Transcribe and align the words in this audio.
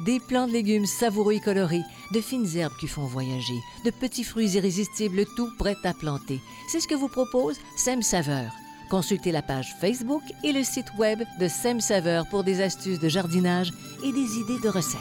Des 0.00 0.20
plants 0.20 0.46
de 0.46 0.52
légumes 0.52 0.86
savoureux 0.86 1.32
et 1.32 1.40
colorés, 1.40 1.82
de 2.12 2.20
fines 2.20 2.46
herbes 2.56 2.76
qui 2.78 2.86
font 2.86 3.04
voyager, 3.04 3.58
de 3.84 3.90
petits 3.90 4.22
fruits 4.22 4.52
irrésistibles, 4.52 5.24
tout 5.36 5.50
prêt 5.58 5.76
à 5.82 5.92
planter. 5.92 6.40
C'est 6.68 6.78
ce 6.78 6.86
que 6.86 6.94
vous 6.94 7.08
propose 7.08 7.58
Sem 7.76 8.00
Saveur. 8.02 8.52
Consultez 8.90 9.32
la 9.32 9.42
page 9.42 9.74
Facebook 9.80 10.22
et 10.44 10.52
le 10.52 10.62
site 10.62 10.86
web 10.98 11.24
de 11.40 11.48
Sem 11.48 11.80
Saveur 11.80 12.28
pour 12.28 12.44
des 12.44 12.60
astuces 12.60 13.00
de 13.00 13.08
jardinage 13.08 13.72
et 14.04 14.12
des 14.12 14.38
idées 14.38 14.60
de 14.62 14.68
recettes. 14.68 15.00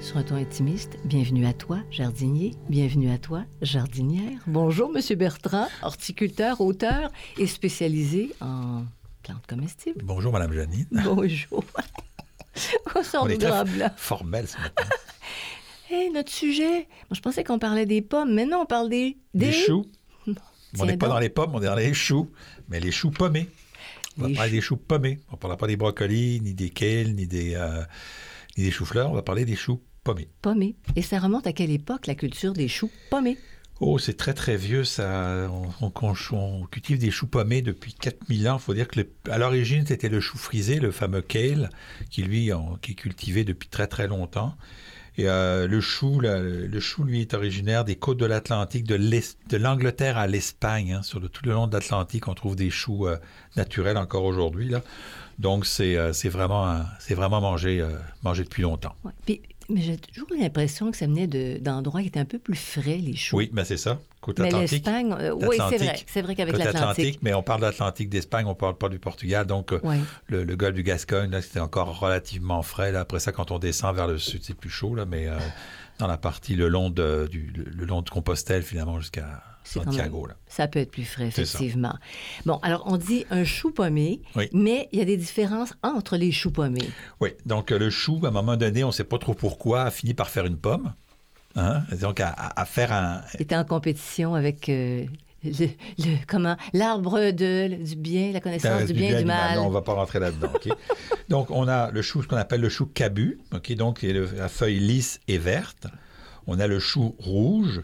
Sur 0.00 0.18
un 0.18 0.22
ton 0.22 0.36
intimiste, 0.36 0.96
bienvenue 1.04 1.46
à 1.46 1.52
toi, 1.54 1.78
jardinier. 1.90 2.54
Bienvenue 2.68 3.10
à 3.10 3.18
toi, 3.18 3.42
jardinière. 3.62 4.38
Bonjour, 4.46 4.90
Monsieur 4.90 5.16
Bertrand, 5.16 5.66
horticulteur, 5.82 6.60
auteur 6.60 7.10
et 7.36 7.48
spécialisé 7.48 8.30
en 8.40 8.84
plantes 9.26 9.46
comestibles. 9.48 10.02
Bonjour, 10.04 10.32
Madame 10.32 10.52
Janine. 10.52 10.86
Bonjour. 11.04 11.64
On 12.94 13.02
sort 13.02 13.26
du 13.26 13.36
blanc. 13.36 13.64
formel 13.96 14.46
ce 14.46 14.56
matin. 14.58 14.84
Hé, 15.90 16.10
notre 16.14 16.30
sujet. 16.30 16.86
Moi, 17.10 17.14
je 17.14 17.20
pensais 17.20 17.42
qu'on 17.42 17.58
parlait 17.58 17.86
des 17.86 18.02
pommes, 18.02 18.32
mais 18.34 18.46
non, 18.46 18.60
on 18.62 18.66
parle 18.66 18.88
des... 18.88 19.18
Des 19.34 19.52
choux. 19.52 19.84
On 20.78 20.86
n'est 20.86 20.96
pas 20.96 21.08
dans 21.08 21.18
les 21.18 21.28
pommes, 21.28 21.50
on 21.54 21.62
est 21.62 21.66
dans 21.66 21.74
les 21.74 21.92
choux, 21.94 22.30
mais 22.68 22.80
les 22.80 22.92
choux 22.92 23.10
pommés. 23.10 23.48
On 24.18 24.22
va 24.22 24.28
Les 24.28 24.34
parler 24.34 24.50
des 24.50 24.60
choux 24.60 24.76
pommés. 24.76 25.20
On 25.30 25.32
ne 25.32 25.38
parlera 25.38 25.56
pas 25.58 25.66
des 25.66 25.76
brocolis, 25.76 26.40
ni 26.40 26.54
des 26.54 26.70
kales, 26.70 27.14
ni 27.14 27.26
des, 27.26 27.54
euh, 27.54 27.82
ni 28.56 28.64
des 28.64 28.70
choux-fleurs. 28.70 29.10
On 29.10 29.14
va 29.14 29.22
parler 29.22 29.44
des 29.44 29.56
choux 29.56 29.82
pommés. 30.04 30.28
Pommés. 30.40 30.76
Et 30.94 31.02
ça 31.02 31.18
remonte 31.18 31.46
à 31.46 31.52
quelle 31.52 31.70
époque, 31.70 32.06
la 32.06 32.14
culture 32.14 32.52
des 32.52 32.68
choux 32.68 32.90
pommés? 33.10 33.38
Oh, 33.80 33.98
c'est 33.98 34.16
très 34.16 34.32
très 34.32 34.56
vieux 34.56 34.84
ça. 34.84 35.50
On, 35.80 35.90
cultive 36.70 36.98
des 36.98 37.10
choux 37.10 37.26
pommés 37.26 37.60
depuis 37.62 37.92
4000 37.92 38.48
ans. 38.48 38.58
Faut 38.58 38.72
dire 38.74 38.88
que 38.88 39.00
le- 39.00 39.12
à 39.30 39.36
l'origine 39.38 39.84
c'était 39.86 40.08
le 40.08 40.20
chou 40.20 40.38
frisé, 40.38 40.80
le 40.80 40.90
fameux 40.90 41.20
kale, 41.20 41.68
qui 42.10 42.22
lui 42.22 42.50
qui 42.80 42.92
est 42.92 42.94
cultivé 42.94 43.44
depuis 43.44 43.68
très 43.68 43.86
très 43.86 44.06
longtemps. 44.08 44.56
Et 45.18 45.28
euh, 45.28 45.66
le 45.66 45.80
chou, 45.80 46.20
le 46.20 46.80
chou 46.80 47.02
lui 47.04 47.22
est 47.22 47.32
originaire 47.32 47.84
des 47.86 47.96
côtes 47.96 48.18
de 48.18 48.26
l'Atlantique, 48.26 48.84
de 48.86 49.56
l'Angleterre 49.56 50.18
à 50.18 50.26
l'Espagne. 50.26 50.92
hein. 50.92 51.02
Sur 51.02 51.20
le, 51.20 51.28
tout 51.30 51.42
le 51.46 51.52
long 51.52 51.66
de 51.66 51.72
l'Atlantique, 51.72 52.28
on 52.28 52.34
trouve 52.34 52.54
des 52.54 52.68
choux 52.68 53.06
euh, 53.06 53.16
naturels 53.56 53.96
encore 53.96 54.24
aujourd'hui 54.24 54.68
là. 54.68 54.82
Donc 55.38 55.66
c'est 55.66 55.96
euh, 55.96 56.12
vraiment 56.30 56.80
c'est 56.98 57.14
vraiment 57.14 57.40
mangé 57.42 57.80
euh, 57.80 57.90
mangé 58.22 58.42
depuis 58.44 58.62
longtemps. 58.62 58.94
Mais 59.68 59.80
j'ai 59.82 59.96
toujours 59.96 60.28
l'impression 60.38 60.90
que 60.90 60.96
ça 60.96 61.06
venait 61.06 61.26
de- 61.26 61.58
d'endroits 61.60 62.00
qui 62.02 62.08
étaient 62.08 62.20
un 62.20 62.24
peu 62.24 62.38
plus 62.38 62.56
frais, 62.56 62.98
les 62.98 63.16
choux. 63.16 63.36
Oui, 63.36 63.50
ben 63.52 63.64
c'est 63.64 63.76
ça. 63.76 63.98
Côte 64.20 64.38
Mais 64.40 64.48
atlantique. 64.48 64.70
l'Espagne, 64.72 65.12
euh, 65.18 65.32
oui, 65.34 65.56
c'est 65.70 65.76
vrai. 65.78 65.96
C'est 66.06 66.22
vrai 66.22 66.34
qu'avec 66.34 66.54
Côte 66.54 66.64
l'Atlantique. 66.64 66.90
Atlantique, 66.98 67.18
mais 67.22 67.34
on 67.34 67.42
parle 67.42 67.60
d'Atlantique 67.60 68.08
d'Espagne, 68.08 68.46
on 68.46 68.54
parle 68.54 68.76
pas 68.76 68.88
du 68.88 68.98
Portugal. 68.98 69.46
Donc, 69.46 69.72
euh, 69.72 69.78
le, 70.28 70.44
le 70.44 70.56
golfe 70.56 70.74
du 70.74 70.82
Gascogne, 70.82 71.30
là, 71.30 71.42
c'était 71.42 71.60
encore 71.60 71.98
relativement 72.00 72.62
frais. 72.62 72.90
Là. 72.92 73.00
Après 73.00 73.20
ça, 73.20 73.32
quand 73.32 73.50
on 73.50 73.58
descend 73.58 73.94
vers 73.94 74.06
le 74.08 74.18
sud, 74.18 74.40
c'est 74.42 74.54
plus 74.56 74.70
chaud. 74.70 74.94
Là, 74.94 75.04
mais 75.04 75.28
euh, 75.28 75.38
dans 75.98 76.06
la 76.08 76.16
partie 76.16 76.56
le 76.56 76.68
long 76.68 76.90
de, 76.90 77.28
du, 77.30 77.52
le, 77.54 77.84
long 77.84 78.02
de 78.02 78.10
Compostelle, 78.10 78.62
finalement, 78.62 78.98
jusqu'à 79.00 79.42
Santiago. 79.66 80.20
même- 80.22 80.28
Là. 80.30 80.36
Ça 80.48 80.68
peut 80.68 80.78
être 80.78 80.90
plus 80.90 81.04
frais, 81.04 81.26
effectivement. 81.28 81.94
Bon, 82.44 82.56
alors 82.62 82.84
on 82.86 82.96
dit 82.96 83.24
un 83.30 83.44
chou 83.44 83.70
pommé, 83.70 84.20
Oui. 84.34 84.48
mais 84.52 84.88
il 84.92 84.98
y 84.98 85.02
a 85.02 85.04
des 85.04 85.16
différences 85.16 85.74
entre 85.82 86.16
les 86.16 86.32
choux 86.32 86.50
pommés. 86.50 86.88
Oui, 87.20 87.30
donc 87.44 87.72
euh, 87.72 87.78
le 87.78 87.90
chou, 87.90 88.20
à 88.24 88.28
un 88.28 88.30
moment 88.30 88.56
donné, 88.56 88.84
on 88.84 88.88
ne 88.88 88.92
sait 88.92 89.04
pas 89.04 89.18
trop 89.18 89.34
pourquoi, 89.34 89.82
a 89.82 89.90
fini 89.90 90.14
par 90.14 90.28
faire 90.30 90.46
une 90.46 90.56
pomme. 90.56 90.92
Hein? 91.56 91.82
Donc, 92.00 92.20
à, 92.20 92.64
faire 92.66 92.92
un, 92.92 93.22
Il 93.34 93.42
était 93.42 93.56
en 93.56 93.64
compétition 93.64 94.34
avec 94.34 94.68
euh, 94.68 95.06
le, 95.42 95.50
le- 95.98 96.16
comment 96.26 96.56
l'arbre 96.74 97.30
de 97.30 97.82
du 97.82 97.96
bien, 97.96 98.30
la 98.32 98.40
connaissance 98.40 98.84
du 98.84 98.92
bien 98.92 99.16
et 99.16 99.20
du 99.20 99.24
mal. 99.24 99.56
Non, 99.56 99.66
on 99.66 99.70
va 99.70 99.80
pas 99.80 99.94
rentrer 99.94 100.18
là-dedans. 100.20 100.50
ok? 100.54 100.68
donc, 101.30 101.50
on 101.50 101.66
a 101.66 101.90
le 101.90 102.02
chou, 102.02 102.22
ce 102.22 102.28
qu'on 102.28 102.36
appelle 102.36 102.60
le 102.60 102.68
chou 102.68 102.84
cabu, 102.86 103.38
ok? 103.54 103.72
donc 103.74 104.02
le- 104.02 104.28
la 104.36 104.48
feuille 104.48 104.78
lisse 104.80 105.18
et 105.28 105.38
verte. 105.38 105.86
On 106.46 106.60
a 106.60 106.66
le 106.66 106.78
chou 106.78 107.14
rouge, 107.18 107.82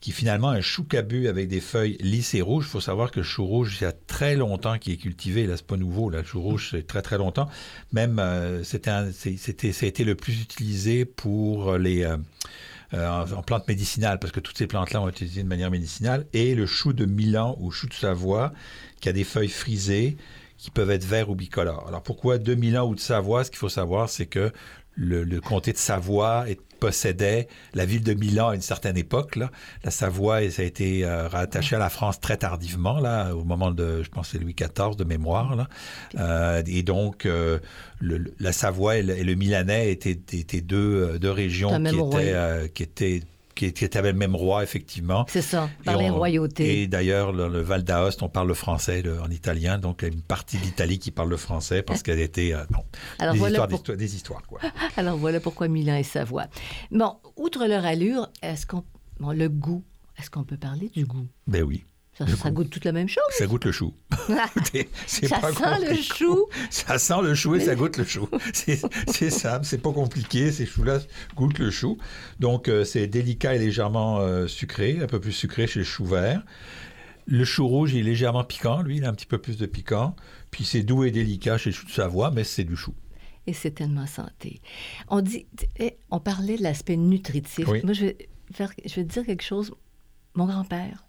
qui 0.00 0.10
est 0.10 0.14
finalement 0.14 0.48
un 0.48 0.60
chou 0.60 0.84
cabu 0.84 1.28
avec 1.28 1.48
des 1.48 1.60
feuilles 1.60 1.96
lisses 2.00 2.34
et 2.34 2.40
rouges. 2.40 2.66
Il 2.66 2.70
faut 2.70 2.80
savoir 2.80 3.10
que 3.10 3.20
le 3.20 3.24
chou 3.24 3.44
rouge, 3.44 3.76
il 3.80 3.84
y 3.84 3.86
a 3.86 3.92
très 3.92 4.34
longtemps 4.34 4.78
qu'il 4.78 4.92
est 4.92 4.96
cultivé. 4.96 5.46
Là, 5.46 5.56
c'est 5.56 5.66
pas 5.66 5.76
nouveau. 5.76 6.08
Le 6.08 6.22
chou 6.22 6.40
rouge, 6.40 6.70
c'est 6.70 6.86
très, 6.86 7.02
très 7.02 7.18
longtemps. 7.18 7.48
Même, 7.92 8.18
euh, 8.18 8.64
c'était, 8.64 8.90
c'était, 9.12 9.72
ça 9.72 9.86
a 9.86 9.88
été 9.88 10.04
le 10.04 10.14
plus 10.14 10.40
utilisé 10.40 11.04
pour 11.04 11.76
les... 11.76 12.04
euh, 12.04 12.16
euh, 12.92 13.08
en, 13.08 13.30
en 13.32 13.42
plantes 13.42 13.68
médicinales, 13.68 14.18
parce 14.18 14.32
que 14.32 14.40
toutes 14.40 14.58
ces 14.58 14.66
plantes-là 14.66 15.00
ont 15.00 15.08
été 15.08 15.24
utilisées 15.24 15.44
de 15.44 15.48
manière 15.48 15.70
médicinale, 15.70 16.26
et 16.32 16.56
le 16.56 16.66
chou 16.66 16.92
de 16.92 17.04
Milan 17.04 17.56
ou 17.60 17.70
chou 17.70 17.86
de 17.86 17.94
Savoie, 17.94 18.52
qui 19.00 19.08
a 19.08 19.12
des 19.12 19.22
feuilles 19.22 19.48
frisées, 19.48 20.16
qui 20.58 20.70
peuvent 20.70 20.90
être 20.90 21.04
verts 21.04 21.30
ou 21.30 21.34
bicolores. 21.34 21.86
Alors 21.86 22.02
pourquoi 22.02 22.38
de 22.38 22.54
Milan 22.54 22.88
ou 22.88 22.94
de 22.94 23.00
Savoie? 23.00 23.44
Ce 23.44 23.50
qu'il 23.50 23.58
faut 23.58 23.68
savoir, 23.68 24.08
c'est 24.08 24.26
que 24.26 24.52
le, 24.94 25.22
le 25.22 25.40
comté 25.40 25.72
de 25.72 25.78
Savoie 25.78 26.50
est- 26.50 26.60
possédait 26.80 27.46
la 27.74 27.84
ville 27.84 28.02
de 28.02 28.14
Milan 28.14 28.48
à 28.48 28.54
une 28.54 28.60
certaine 28.62 28.96
époque. 28.96 29.36
Là. 29.36 29.50
La 29.84 29.90
Savoie, 29.90 30.42
et 30.42 30.50
ça 30.50 30.62
a 30.62 30.64
été 30.64 31.04
euh, 31.04 31.28
rattaché 31.28 31.76
à 31.76 31.78
la 31.78 31.90
France 31.90 32.20
très 32.20 32.36
tardivement, 32.36 32.98
là, 32.98 33.34
au 33.34 33.44
moment 33.44 33.70
de, 33.70 34.02
je 34.02 34.08
pense, 34.08 34.30
c'est 34.30 34.38
Louis 34.38 34.54
XIV 34.54 34.96
de 34.96 35.04
mémoire. 35.04 35.54
Là. 35.54 35.68
Euh, 36.18 36.62
et 36.66 36.82
donc, 36.82 37.26
euh, 37.26 37.58
le- 38.00 38.32
la 38.40 38.52
Savoie 38.52 38.96
et 38.96 39.02
le, 39.02 39.16
et 39.16 39.22
le 39.24 39.34
Milanais 39.34 39.92
étaient, 39.92 40.18
étaient 40.32 40.60
deux, 40.60 41.10
euh, 41.14 41.18
deux 41.18 41.30
régions 41.30 41.70
étaient, 42.18 42.70
qui 42.74 42.82
étaient 42.82 43.22
qui, 43.54 43.72
qui 43.72 43.98
avaient 43.98 44.12
le 44.12 44.18
même 44.18 44.34
roi, 44.36 44.62
effectivement. 44.62 45.26
C'est 45.28 45.42
ça, 45.42 45.68
par 45.84 45.96
les 45.98 46.10
royautés. 46.10 46.82
Et 46.82 46.86
d'ailleurs, 46.86 47.32
le, 47.32 47.48
le 47.48 47.60
Val 47.60 47.84
d'Aoste, 47.84 48.22
on 48.22 48.28
parle 48.28 48.48
le 48.48 48.54
français 48.54 49.02
le- 49.02 49.20
en 49.20 49.30
italien, 49.30 49.78
donc 49.78 49.98
il 50.02 50.08
y 50.08 50.10
a 50.10 50.14
une 50.14 50.22
partie 50.22 50.58
d'Italie 50.58 50.98
qui 50.98 51.10
parle 51.10 51.28
le 51.30 51.36
français 51.36 51.82
parce 51.82 52.02
qu'elle 52.02 52.20
était... 52.20 52.52
euh, 52.54 52.64
bon, 52.70 52.82
Alors 53.18 53.34
des, 53.34 53.38
voilà 53.40 53.52
histoires, 53.52 53.68
pour- 53.68 53.78
d'histoires- 53.78 53.98
des 53.98 54.14
histoires, 54.16 54.42
quoi. 54.46 54.60
Alors 54.96 55.16
voilà 55.16 55.40
pourquoi 55.40 55.68
Milan 55.68 55.96
et 55.96 56.02
Savoie. 56.02 56.46
Bon, 56.90 57.16
outre 57.36 57.66
leur 57.66 57.84
allure, 57.84 58.28
est-ce 58.42 58.66
qu'on 58.66 58.84
bon, 59.18 59.30
le 59.32 59.48
goût, 59.48 59.84
est-ce 60.18 60.30
qu'on 60.30 60.44
peut 60.44 60.56
parler 60.56 60.88
du 60.94 61.04
goût? 61.04 61.26
Ben 61.46 61.62
oui, 61.62 61.84
Ça, 62.26 62.50
goûte 62.50 62.70
toute 62.70 62.84
la 62.84 62.92
même 62.92 63.08
chose. 63.08 63.22
ça 63.30 63.46
goûte 63.46 63.64
le 63.64 63.72
chou. 63.72 63.94
C'est 65.06 65.26
Ça 65.26 65.38
pas 65.38 65.52
sent 65.52 65.86
le 65.88 65.94
chou. 65.96 66.46
Ça 66.70 66.98
sent 66.98 67.22
le 67.22 67.34
chou 67.34 67.54
et 67.54 67.60
ça 67.60 67.74
goûte 67.74 67.96
le 67.96 68.04
chou. 68.04 68.28
C'est 68.52 69.30
simple, 69.30 69.64
c'est 69.64 69.78
pas 69.78 69.92
compliqué. 69.92 70.52
Ces 70.52 70.66
choux-là 70.66 70.98
goûtent 71.34 71.58
le 71.58 71.70
chou. 71.70 71.98
Donc, 72.38 72.68
euh, 72.68 72.84
c'est 72.84 73.06
délicat 73.06 73.54
et 73.54 73.58
légèrement 73.58 74.20
euh, 74.20 74.46
sucré, 74.46 74.98
un 75.02 75.06
peu 75.06 75.20
plus 75.20 75.32
sucré 75.32 75.66
chez 75.66 75.80
le 75.80 75.84
chou 75.84 76.04
vert. 76.04 76.44
Le 77.26 77.44
chou 77.44 77.66
rouge, 77.66 77.92
il 77.94 78.00
est 78.00 78.02
légèrement 78.02 78.44
piquant, 78.44 78.82
lui, 78.82 78.96
il 78.96 79.04
a 79.04 79.08
un 79.08 79.14
petit 79.14 79.26
peu 79.26 79.38
plus 79.38 79.56
de 79.56 79.66
piquant. 79.66 80.16
Puis 80.50 80.64
c'est 80.64 80.82
doux 80.82 81.04
et 81.04 81.10
délicat 81.10 81.58
chez 81.58 81.70
le 81.70 81.74
chou 81.74 81.86
de 81.86 81.92
Savoie, 81.92 82.30
mais 82.30 82.44
c'est 82.44 82.64
du 82.64 82.76
chou. 82.76 82.94
Et 83.46 83.52
c'est 83.52 83.70
tellement 83.70 84.06
santé. 84.06 84.60
On 85.08 85.20
dit, 85.20 85.46
on 86.10 86.20
parlait 86.20 86.56
de 86.56 86.62
l'aspect 86.62 86.96
nutritif. 86.96 87.66
Oui. 87.68 87.80
Moi, 87.84 87.94
je 87.94 88.06
vais, 88.06 88.28
faire, 88.52 88.72
je 88.84 88.94
vais 88.96 89.04
te 89.04 89.12
dire 89.12 89.24
quelque 89.24 89.42
chose. 89.42 89.72
Mon 90.34 90.46
grand-père, 90.46 91.04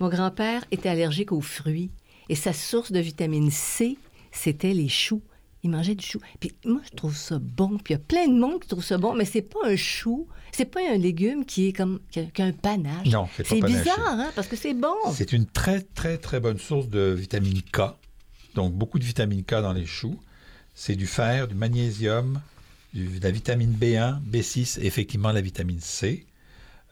mon 0.00 0.08
grand-père 0.08 0.64
était 0.70 0.88
allergique 0.88 1.32
aux 1.32 1.40
fruits 1.40 1.90
et 2.28 2.34
sa 2.34 2.52
source 2.52 2.92
de 2.92 3.00
vitamine 3.00 3.50
C, 3.50 3.96
c'était 4.32 4.72
les 4.72 4.88
choux. 4.88 5.22
Il 5.62 5.70
mangeait 5.70 5.94
du 5.94 6.04
chou. 6.04 6.20
Puis 6.38 6.52
moi, 6.64 6.80
je 6.88 6.96
trouve 6.96 7.16
ça 7.16 7.38
bon. 7.40 7.78
Puis 7.78 7.92
il 7.94 7.96
y 7.96 7.96
a 7.96 7.98
plein 7.98 8.28
de 8.28 8.38
monde 8.38 8.60
qui 8.60 8.68
trouve 8.68 8.84
ça 8.84 8.98
bon, 8.98 9.14
mais 9.14 9.24
c'est 9.24 9.42
pas 9.42 9.58
un 9.64 9.76
chou, 9.76 10.28
c'est 10.52 10.66
pas 10.66 10.80
un 10.92 10.96
légume 10.96 11.44
qui 11.44 11.68
est 11.68 11.72
comme 11.72 12.00
qui 12.10 12.20
a, 12.20 12.24
qui 12.24 12.42
a 12.42 12.46
un 12.46 12.52
panache. 12.52 13.06
Non, 13.08 13.28
c'est 13.36 13.42
pas 13.42 13.48
C'est 13.48 13.60
bizarre, 13.62 13.98
hein, 14.06 14.30
parce 14.34 14.48
que 14.48 14.56
c'est 14.56 14.74
bon. 14.74 14.94
C'est 15.12 15.32
une 15.32 15.46
très, 15.46 15.80
très, 15.80 16.18
très 16.18 16.40
bonne 16.40 16.58
source 16.58 16.88
de 16.88 17.12
vitamine 17.12 17.62
K. 17.62 17.80
Donc, 18.54 18.74
beaucoup 18.74 18.98
de 18.98 19.04
vitamine 19.04 19.44
K 19.44 19.54
dans 19.54 19.72
les 19.72 19.86
choux. 19.86 20.18
C'est 20.74 20.94
du 20.94 21.06
fer, 21.06 21.48
du 21.48 21.54
magnésium, 21.54 22.40
de 22.94 23.22
la 23.22 23.30
vitamine 23.30 23.72
B1, 23.72 24.20
B6 24.22 24.80
et 24.80 24.86
effectivement 24.86 25.32
la 25.32 25.40
vitamine 25.40 25.80
C. 25.80 26.26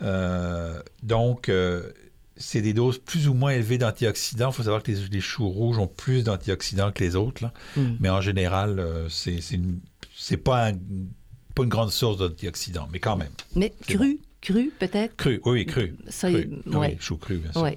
Euh, 0.02 0.82
donc, 1.02 1.48
euh, 1.48 1.92
c'est 2.36 2.60
des 2.62 2.72
doses 2.72 2.98
plus 2.98 3.28
ou 3.28 3.34
moins 3.34 3.52
élevées 3.52 3.78
d'antioxydants. 3.78 4.50
Il 4.50 4.54
faut 4.54 4.62
savoir 4.64 4.82
que 4.82 4.90
les, 4.90 4.98
les 5.10 5.20
choux 5.20 5.48
rouges 5.48 5.78
ont 5.78 5.86
plus 5.86 6.24
d'antioxydants 6.24 6.90
que 6.92 7.02
les 7.04 7.14
autres. 7.16 7.42
là. 7.44 7.52
Mm. 7.76 7.96
Mais 8.00 8.08
en 8.10 8.20
général, 8.20 8.78
euh, 8.80 9.08
c'est 9.08 10.36
pas, 10.36 10.68
un- 10.68 10.72
pas 11.54 11.62
une 11.62 11.68
grande 11.68 11.90
source 11.92 12.18
d'antioxydants, 12.18 12.88
mais 12.92 12.98
quand 12.98 13.16
même. 13.16 13.30
Mais 13.54 13.72
cru, 13.86 14.18
cru 14.40 14.72
peut-être? 14.78 15.16
Cru, 15.16 15.40
oui, 15.44 15.64
cru. 15.66 15.94
Ça, 16.08 16.28
cru. 16.30 16.50
ouais. 16.66 16.90
Oui, 16.90 16.96
choux 17.00 17.16
cru, 17.16 17.36
bien 17.38 17.52
sûr. 17.52 17.62
Oui. 17.62 17.70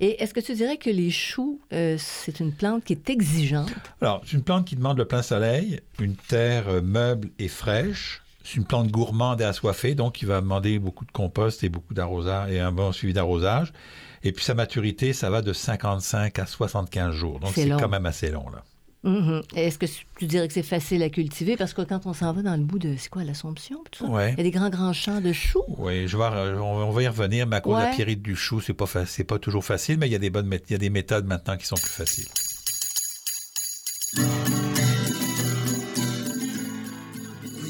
Et 0.00 0.22
est-ce 0.22 0.32
que 0.32 0.38
tu 0.40 0.54
dirais 0.54 0.76
que 0.76 0.90
les 0.90 1.10
choux, 1.10 1.60
euh, 1.72 1.96
c'est 1.98 2.38
une 2.38 2.52
plante 2.52 2.84
qui 2.84 2.92
est 2.92 3.10
exigeante? 3.10 3.72
Alors, 4.00 4.22
c'est 4.24 4.34
une 4.36 4.44
plante 4.44 4.64
qui 4.64 4.76
demande 4.76 4.96
le 4.98 5.04
plein 5.06 5.22
soleil, 5.22 5.80
une 6.00 6.14
terre 6.14 6.68
euh, 6.68 6.80
meuble 6.80 7.30
et 7.40 7.48
fraîche. 7.48 8.22
C'est 8.48 8.56
une 8.56 8.64
plante 8.64 8.88
gourmande 8.88 9.42
et 9.42 9.44
assoiffée, 9.44 9.94
donc 9.94 10.22
il 10.22 10.26
va 10.26 10.40
demander 10.40 10.78
beaucoup 10.78 11.04
de 11.04 11.12
compost 11.12 11.62
et 11.64 11.68
beaucoup 11.68 11.92
d'arrosage 11.92 12.50
et 12.50 12.60
un 12.60 12.72
bon 12.72 12.92
suivi 12.92 13.12
d'arrosage. 13.12 13.74
Et 14.22 14.32
puis 14.32 14.42
sa 14.42 14.54
maturité, 14.54 15.12
ça 15.12 15.28
va 15.28 15.42
de 15.42 15.52
55 15.52 16.38
à 16.38 16.46
75 16.46 17.14
jours. 17.14 17.40
Donc 17.40 17.50
C'est 17.54 17.68
quand 17.68 17.90
même 17.90 18.06
assez 18.06 18.30
long, 18.30 18.48
là. 18.48 18.64
Mhm. 19.04 19.42
Est-ce 19.54 19.78
que 19.78 19.84
tu 20.18 20.26
dirais 20.26 20.48
que 20.48 20.54
c'est 20.54 20.62
facile 20.62 21.02
à 21.02 21.10
cultiver? 21.10 21.58
Parce 21.58 21.74
que 21.74 21.82
quand 21.82 22.06
on 22.06 22.14
s'en 22.14 22.32
va 22.32 22.40
dans 22.40 22.56
le 22.56 22.64
bout 22.64 22.78
de, 22.78 22.96
c'est 22.96 23.10
quoi, 23.10 23.22
l'Assomption? 23.22 23.80
Ouais. 24.00 24.32
Il 24.32 24.38
y 24.38 24.40
a 24.40 24.44
des 24.44 24.50
grands, 24.50 24.70
grands 24.70 24.94
champs 24.94 25.20
de 25.20 25.32
choux. 25.32 25.62
Oui, 25.76 26.08
je 26.08 26.16
vais, 26.16 26.24
on, 26.58 26.90
va 26.90 27.02
y 27.02 27.08
revenir, 27.08 27.46
mais 27.46 27.56
à 27.56 27.60
cause 27.60 27.76
de 27.76 27.82
la 27.82 27.90
pierrite 27.90 28.22
du 28.22 28.34
chou, 28.34 28.62
c'est 28.62 28.72
pas, 28.72 28.86
pas 28.86 29.38
toujours 29.38 29.64
facile, 29.64 29.98
mais 29.98 30.08
il 30.08 30.12
y 30.12 30.16
a 30.16 30.18
des 30.18 30.30
bonnes, 30.30 30.50
il 30.68 30.72
y 30.72 30.74
a 30.74 30.78
des 30.78 30.90
méthodes 30.90 31.26
maintenant 31.26 31.58
qui 31.58 31.66
sont 31.66 31.76
plus 31.76 31.92
faciles. 31.92 32.28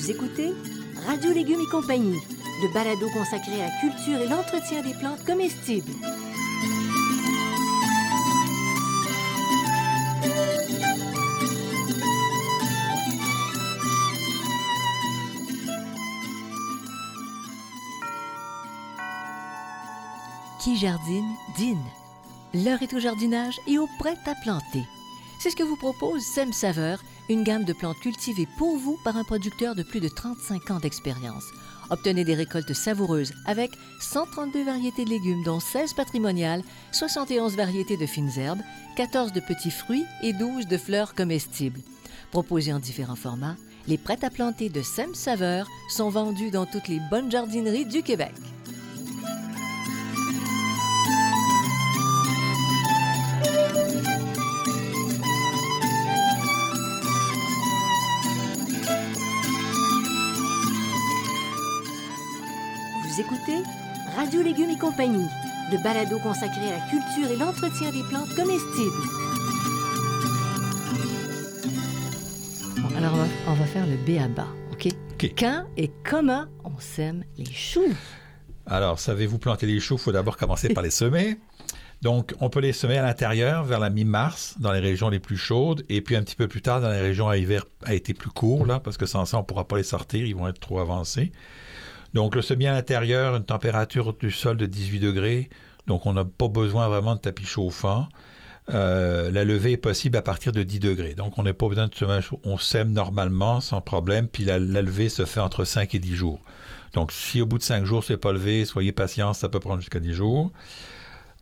Écoutez 0.09 0.55
Radio 1.07 1.35
Légumes 1.35 1.61
et 1.61 1.71
compagnie, 1.71 2.19
le 2.63 2.73
balado 2.73 3.11
consacré 3.11 3.61
à 3.61 3.67
la 3.67 3.81
culture 3.81 4.19
et 4.23 4.27
l'entretien 4.27 4.83
des 4.83 4.95
plantes 4.95 5.23
comestibles. 5.27 5.93
Qui 20.65 20.79
jardine, 20.79 21.35
dîne. 21.59 21.77
L'heure 22.55 22.83
est 22.83 22.95
au 22.95 22.99
jardinage 22.99 23.61
et 23.67 23.79
au 23.79 23.87
prêt 23.99 24.17
à 24.25 24.35
planter. 24.43 24.85
C'est 25.43 25.51
ce 25.51 25.57
que 25.57 25.63
vous 25.63 25.77
propose 25.77 26.23
Sem 26.23 26.55
Saveur, 26.55 26.99
une 27.29 27.43
gamme 27.43 27.65
de 27.65 27.73
plantes 27.73 27.99
cultivées 28.01 28.49
pour 28.59 28.77
vous 28.77 28.99
par 29.05 29.17
un 29.17 29.25
producteur 29.25 29.75
de 29.75 29.83
plus 29.83 30.01
de 30.01 30.09
35 30.09 30.71
ans 30.71 30.79
d'expérience. 30.79 31.45
Obtenez 31.91 32.25
des 32.25 32.35
récoltes 32.35 32.75
savoureuses 32.75 33.33
avec 33.47 33.71
132 34.01 34.65
variétés 34.65 35.05
de 35.05 35.11
légumes, 35.11 35.43
dont 35.43 35.61
16 35.61 35.95
patrimoniales, 35.95 36.63
71 36.93 37.57
variétés 37.57 37.97
de 37.97 38.07
fines 38.07 38.39
herbes, 38.39 38.61
14 38.97 39.33
de 39.33 39.41
petits 39.41 39.71
fruits 39.71 40.05
et 40.23 40.33
12 40.33 40.67
de 40.67 40.77
fleurs 40.77 41.15
comestibles. 41.15 41.81
Proposés 42.31 42.73
en 42.73 42.79
différents 42.79 43.17
formats, 43.17 43.57
les 43.87 43.97
prêts 43.97 44.23
à 44.23 44.31
planter 44.31 44.69
de 44.69 44.83
Sem 44.83 45.15
Saveur 45.15 45.67
sont 45.89 46.11
vendus 46.11 46.51
dans 46.51 46.67
toutes 46.67 46.89
les 46.89 47.01
bonnes 47.11 47.31
jardineries 47.31 47.87
du 47.87 48.03
Québec. 48.03 48.35
Légumes 64.43 64.71
et 64.71 64.79
compagnie, 64.79 65.27
le 65.71 65.83
balado 65.83 66.19
consacré 66.21 66.69
à 66.69 66.79
la 66.79 66.87
culture 66.89 67.31
et 67.31 67.37
l'entretien 67.37 67.91
des 67.91 68.03
plantes 68.09 68.35
comestibles. 68.35 69.03
Alors, 72.97 73.15
on 73.15 73.17
va, 73.17 73.27
on 73.49 73.55
va 73.55 73.65
faire 73.67 73.87
le 73.87 73.97
B 73.97 74.21
à 74.21 74.29
bas, 74.29 74.49
OK? 74.73 74.89
OK. 75.13 75.33
Quand 75.37 75.65
et 75.77 75.91
comment 76.05 76.47
on 76.65 76.79
sème 76.79 77.25
les 77.37 77.53
choux? 77.53 77.95
Alors, 78.67 78.99
savez-vous 78.99 79.39
planter 79.39 79.67
les 79.67 79.81
choux? 79.81 79.95
Il 79.97 80.01
faut 80.01 80.13
d'abord 80.13 80.37
commencer 80.37 80.69
par 80.69 80.83
les 80.83 80.91
semer. 80.91 81.37
Donc, 82.01 82.35
on 82.41 82.49
peut 82.49 82.61
les 82.61 82.73
semer 82.73 82.99
à 82.99 83.03
l'intérieur 83.03 83.65
vers 83.65 83.81
la 83.81 83.91
mi-mars, 83.91 84.55
dans 84.61 84.73
les 84.73 84.79
régions 84.79 85.09
les 85.09 85.19
plus 85.19 85.37
chaudes, 85.37 85.85
et 85.89 86.01
puis 86.01 86.15
un 86.15 86.23
petit 86.23 86.37
peu 86.37 86.47
plus 86.47 86.63
tard 86.63 86.81
dans 86.81 86.91
les 86.91 87.01
régions 87.01 87.29
à 87.29 87.37
hiver 87.37 87.65
a 87.85 87.95
été 87.95 88.15
plus 88.15 88.31
court, 88.31 88.67
là, 88.67 88.79
parce 88.79 88.97
que 88.97 89.07
sans 89.07 89.25
ça, 89.25 89.37
on 89.37 89.41
ne 89.41 89.47
pourra 89.47 89.67
pas 89.67 89.77
les 89.77 89.83
sortir, 89.83 90.25
ils 90.25 90.37
vont 90.37 90.47
être 90.47 90.61
trop 90.61 90.79
avancés. 90.79 91.33
Donc, 92.15 92.35
le 92.35 92.43
semis 92.43 92.67
à 92.67 92.73
l'intérieur, 92.73 93.37
une 93.37 93.45
température 93.45 94.15
du 94.15 94.31
sol 94.31 94.57
de 94.57 94.67
18 94.67 95.01
degrés, 95.01 95.51
donc 95.87 96.07
on 96.07 96.13
n'a 96.13 96.25
pas 96.25 96.49
besoin 96.49 96.89
vraiment 96.89 97.15
de 97.15 97.21
tapis 97.21 97.45
chauffant. 97.45 98.09
Euh, 98.75 99.31
la 99.31 99.45
levée 99.45 99.73
est 99.73 99.77
possible 99.79 100.17
à 100.19 100.23
partir 100.23 100.53
de 100.53 100.63
10 100.63 100.81
degrés. 100.81 101.15
Donc, 101.15 101.39
on 101.39 101.43
n'a 101.43 101.55
pas 101.55 101.69
besoin 101.69 101.89
de 101.89 101.95
semer. 101.95 102.21
On 102.45 102.59
sème 102.59 102.93
normalement 102.93 103.61
sans 103.61 103.81
problème, 103.81 104.29
puis 104.29 104.45
la, 104.45 104.59
levée 104.59 105.09
se 105.09 105.25
fait 105.25 105.41
entre 105.41 105.65
5 105.65 105.95
et 105.95 105.99
10 105.99 106.15
jours. 106.15 106.41
Donc, 106.95 107.13
si 107.13 107.41
au 107.41 107.47
bout 107.47 107.59
de 107.59 107.63
5 107.63 107.85
jours, 107.85 108.05
c'est 108.05 108.17
pas 108.17 108.33
levé, 108.33 108.65
soyez 108.65 108.93
patient, 108.93 109.33
ça 109.33 109.49
peut 109.49 109.61
prendre 109.61 109.81
jusqu'à 109.81 110.01
10 110.01 110.13
jours. 110.13 110.53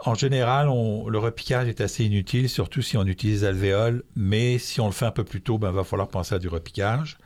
En 0.04 0.14
général, 0.14 0.66
le 0.66 1.18
repiquage 1.18 1.68
est 1.68 1.80
assez 1.80 2.04
inutile, 2.04 2.48
surtout 2.48 2.82
si 2.82 2.96
on 2.96 3.06
utilise 3.06 3.44
l'alvéole, 3.44 4.04
mais 4.14 4.58
si 4.58 4.80
on 4.80 4.86
le 4.86 4.92
fait 4.92 5.06
un 5.06 5.10
peu 5.10 5.24
plus 5.24 5.40
tôt, 5.40 5.58
ben, 5.58 5.70
il 5.70 5.74
va 5.74 5.84
falloir 5.84 6.08
penser 6.08 6.34
à 6.34 6.38
du 6.38 6.48
repiquage. 6.48 7.16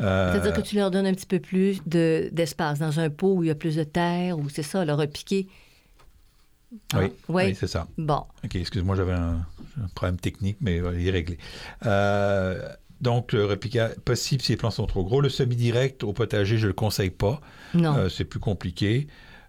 Euh, 0.00 0.32
C'est-à-dire 0.32 0.52
que 0.52 0.60
tu 0.60 0.76
leur 0.76 0.90
donnes 0.90 1.06
un 1.06 1.12
petit 1.14 1.26
peu 1.26 1.40
plus 1.40 1.80
de- 1.86 2.28
d'espace 2.32 2.78
dans 2.78 3.00
un 3.00 3.10
pot 3.10 3.34
où 3.34 3.42
il 3.44 3.48
y 3.48 3.50
a 3.50 3.54
plus 3.54 3.76
de 3.76 3.84
terre, 3.84 4.38
ou 4.38 4.48
c'est 4.48 4.62
ça, 4.62 4.84
le 4.84 4.92
repiquer? 4.94 5.48
Oui, 6.70 6.78
Ah, 6.92 6.98
oui, 7.00 7.12
oui. 7.28 7.54
c'est 7.58 7.66
ça. 7.66 7.86
Bon. 7.96 8.24
OK, 8.44 8.54
excuse-moi, 8.56 8.94
j'avais 8.94 9.12
un, 9.14 9.38
un 9.82 9.88
problème 9.94 10.18
technique, 10.18 10.58
mais 10.60 10.76
il 10.76 11.08
est 11.08 11.10
réglé. 11.10 11.38
Euh, 11.86 12.68
donc, 13.00 13.32
le 13.32 13.46
repiquage, 13.46 13.94
possible 14.04 14.42
si 14.42 14.52
les 14.52 14.56
plants 14.56 14.70
sont 14.70 14.86
trop 14.86 15.02
gros. 15.04 15.20
Le 15.20 15.28
semi-direct 15.30 16.04
au 16.04 16.12
potager, 16.12 16.58
je 16.58 16.64
ne 16.64 16.68
le 16.68 16.72
conseille 16.74 17.10
pas. 17.10 17.40
Non. 17.74 17.96
Euh, 17.96 18.08
c'est 18.08 18.24
plus 18.24 18.40
compliqué. 18.40 19.06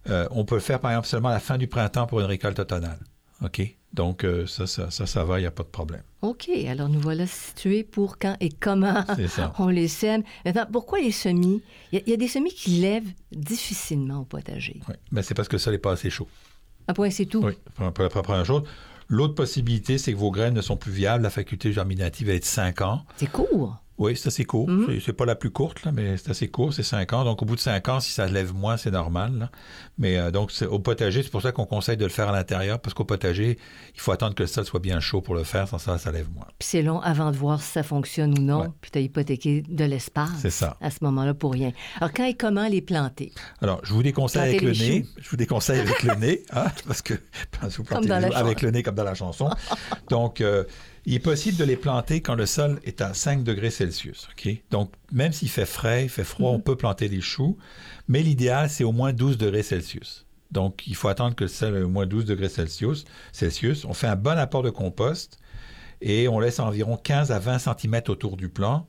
Euh, 0.10 0.28
on 0.32 0.46
peut 0.46 0.56
le 0.56 0.62
faire, 0.62 0.80
par 0.80 0.92
exemple, 0.92 1.08
seulement 1.08 1.30
à 1.30 1.34
la 1.34 1.40
fin 1.40 1.58
du 1.58 1.68
printemps 1.68 2.08
pour 2.08 2.22
une 2.22 2.26
récolte 2.26 2.58
automnale. 2.60 3.00
OK? 3.44 3.62
Donc, 3.94 4.24
euh, 4.24 4.46
ça, 4.46 4.68
ça, 4.68 4.92
ça, 4.92 5.06
ça 5.08 5.24
va, 5.24 5.40
il 5.40 5.42
n'y 5.42 5.48
a 5.48 5.52
pas 5.52 5.64
de 5.64 5.70
problème. 5.70 6.04
OK. 6.22 6.48
Alors, 6.68 6.90
nous 6.90 7.00
voilà 7.00 7.26
situés 7.26 7.84
pour 7.84 8.20
quand 8.20 8.36
et 8.40 8.50
comment 8.50 9.04
ça. 9.28 9.54
on 9.60 9.68
les 9.70 9.88
sème. 9.88 10.24
Maintenant, 10.46 10.68
pourquoi 10.72 11.00
les 11.00 11.12
semis? 11.12 11.62
Il 11.92 11.96
y, 11.98 12.02
a- 12.02 12.04
il 12.06 12.10
y 12.12 12.14
a 12.14 12.18
des 12.18 12.28
semis 12.28 12.54
qui 12.54 12.72
lèvent 12.82 13.12
difficilement 13.32 14.20
au 14.20 14.26
potager. 14.26 14.80
Oui. 14.88 14.96
Mais 15.12 15.24
c'est 15.24 15.34
parce 15.34 15.48
que 15.48 15.58
ça 15.58 15.72
n'est 15.72 15.78
pas 15.80 15.94
assez 15.94 16.10
chaud. 16.10 16.28
Un 16.88 16.94
point, 16.94 17.10
c'est 17.10 17.26
tout. 17.26 17.42
Oui, 17.44 17.54
pour 17.76 18.04
la 18.04 18.10
première 18.10 18.46
chose. 18.46 18.64
L'autre 19.08 19.34
possibilité, 19.34 19.98
c'est 19.98 20.14
que 20.14 20.18
vos 20.18 20.30
graines 20.30 20.54
ne 20.54 20.62
sont 20.62 20.78
plus 20.78 20.92
viables. 20.92 21.24
La 21.24 21.32
faculté 21.32 21.74
germinative, 21.74 22.30
est 22.30 22.40
de 22.40 22.46
5 22.46 22.82
ans. 22.82 23.04
C'est 23.18 23.32
court. 23.32 23.78
Oui, 24.00 24.16
c'est 24.16 24.28
assez 24.30 24.46
court. 24.46 24.68
Mhm. 24.70 24.86
C'est- 24.88 25.00
C'est 25.06 25.14
pas 25.14 25.26
la 25.26 25.36
plus 25.36 25.52
courte, 25.52 25.84
là, 25.84 25.92
mais 25.92 26.18
c'est 26.18 26.32
assez 26.32 26.48
court, 26.48 26.74
c'est 26.74 26.84
5 26.84 27.14
ans. 27.14 27.24
Donc, 27.26 27.42
au 27.42 27.46
bout 27.46 27.56
de 27.56 27.60
5 27.60 27.88
ans, 27.90 28.00
si 28.00 28.12
ça 28.12 28.26
lève 28.28 28.54
moins, 28.54 28.78
c'est 28.78 28.92
normal. 28.92 29.34
là. 29.38 29.50
Mais 29.98 30.18
euh, 30.18 30.32
donc, 30.32 30.52
au 30.70 30.80
potager, 30.80 31.22
c'est 31.24 31.30
pour 31.30 31.42
ça 31.42 31.52
qu'on 31.52 31.66
conseille 31.66 31.98
de 31.98 32.06
le 32.06 32.10
faire 32.10 32.30
à 32.30 32.32
l'intérieur, 32.32 32.80
parce 32.80 32.94
qu'au 32.94 33.04
potager, 33.06 33.58
il 33.94 34.00
faut 34.02 34.12
attendre 34.12 34.34
que 34.36 34.44
le 34.44 34.48
sol 34.48 34.66
soit 34.66 34.80
bien 34.80 35.00
chaud 35.00 35.22
pour 35.22 35.36
le 35.36 35.44
faire, 35.44 35.68
sans 35.68 35.78
ça, 35.78 35.98
ça 35.98 36.12
lève 36.12 36.30
moins. 36.34 36.46
Puis 36.58 36.68
c'est 36.70 36.82
long 36.82 37.00
avant 37.02 37.32
de 37.32 37.36
voir 37.38 37.62
si 37.62 37.70
ça 37.72 37.84
fonctionne 37.84 38.38
ou 38.40 38.42
non. 38.42 38.62
Ouais. 38.62 38.68
Puis 38.82 38.92
tu 38.92 38.98
as 38.98 39.02
hypothéqué 39.02 39.64
de 39.68 39.84
l'espace. 39.86 40.30
C'est 40.42 40.50
ça. 40.50 40.78
À 40.82 40.90
ce 40.92 41.00
moment-là, 41.04 41.34
pour 41.34 41.52
rien. 41.54 41.72
Alors, 41.98 42.14
quand 42.14 42.26
et 42.26 42.36
comment 42.36 42.68
les 42.68 42.82
planter? 42.82 43.34
Alors, 43.62 43.82
je 43.84 43.94
vous 43.94 44.04
déconseille 44.04 44.50
avec 44.50 44.62
le 44.62 44.72
nez. 44.72 45.06
Je 45.18 45.30
vous 45.30 45.38
déconseille 45.38 45.80
avec 45.82 46.04
le 46.04 46.16
nez, 46.16 46.44
hein, 46.54 46.66
parce 46.88 47.02
que 47.02 47.16
parce 47.60 47.74
que 47.74 47.78
vous 47.78 47.84
plantez 47.84 48.08
dans 48.08 48.16
les 48.18 48.22
la 48.24 48.30
choux 48.32 48.36
avec 48.38 48.62
le 48.62 48.72
nez 48.72 48.84
comme 48.84 48.96
dans 48.96 49.04
la 49.04 49.16
chanson. 49.16 49.50
Donc, 50.10 50.40
euh, 50.42 50.64
il 51.06 51.14
est 51.14 51.20
possible 51.20 51.58
de 51.58 51.64
les 51.64 51.78
planter 51.78 52.22
quand 52.22 52.36
le 52.36 52.46
sol 52.46 52.80
est 52.84 53.02
à 53.02 53.14
5 53.14 53.44
degrés 53.44 53.72
Celsius. 53.72 54.28
Donc, 54.70 54.92
même 55.12 55.32
s'il 55.32 55.50
fait 55.50 55.66
frais, 55.66 56.04
il 56.04 56.10
fait 56.10 56.24
froid, 56.24 56.52
on 56.52 56.60
peut 56.60 56.76
planter 56.76 57.10
des 57.10 57.22
choux, 57.22 57.58
mais 58.08 58.22
l'idéal, 58.22 58.70
c'est 58.70 58.84
au 58.84 58.92
moins 58.92 59.14
12 59.14 59.38
degrés 59.38 59.64
Celsius. 59.64 60.26
Donc, 60.52 60.88
il 60.88 60.96
faut 60.96 61.08
attendre 61.08 61.36
que 61.36 61.44
le 61.44 61.50
sol 61.50 61.78
ait 61.78 61.82
au 61.82 61.90
moins 61.90 62.06
12 62.06 62.26
degrés 62.26 62.50
Celsius. 62.50 63.06
Celsius. 63.32 63.86
On 63.86 63.94
fait 63.94 64.08
un 64.08 64.16
bon 64.16 64.38
apport 64.38 64.64
de 64.64 64.72
compost 64.72 65.38
et 66.02 66.28
on 66.28 66.40
laisse 66.40 66.60
environ 66.60 66.98
15 66.98 67.32
à 67.32 67.40
20 67.40 67.60
cm 67.60 68.02
autour 68.08 68.36
du 68.36 68.50
plant. 68.50 68.88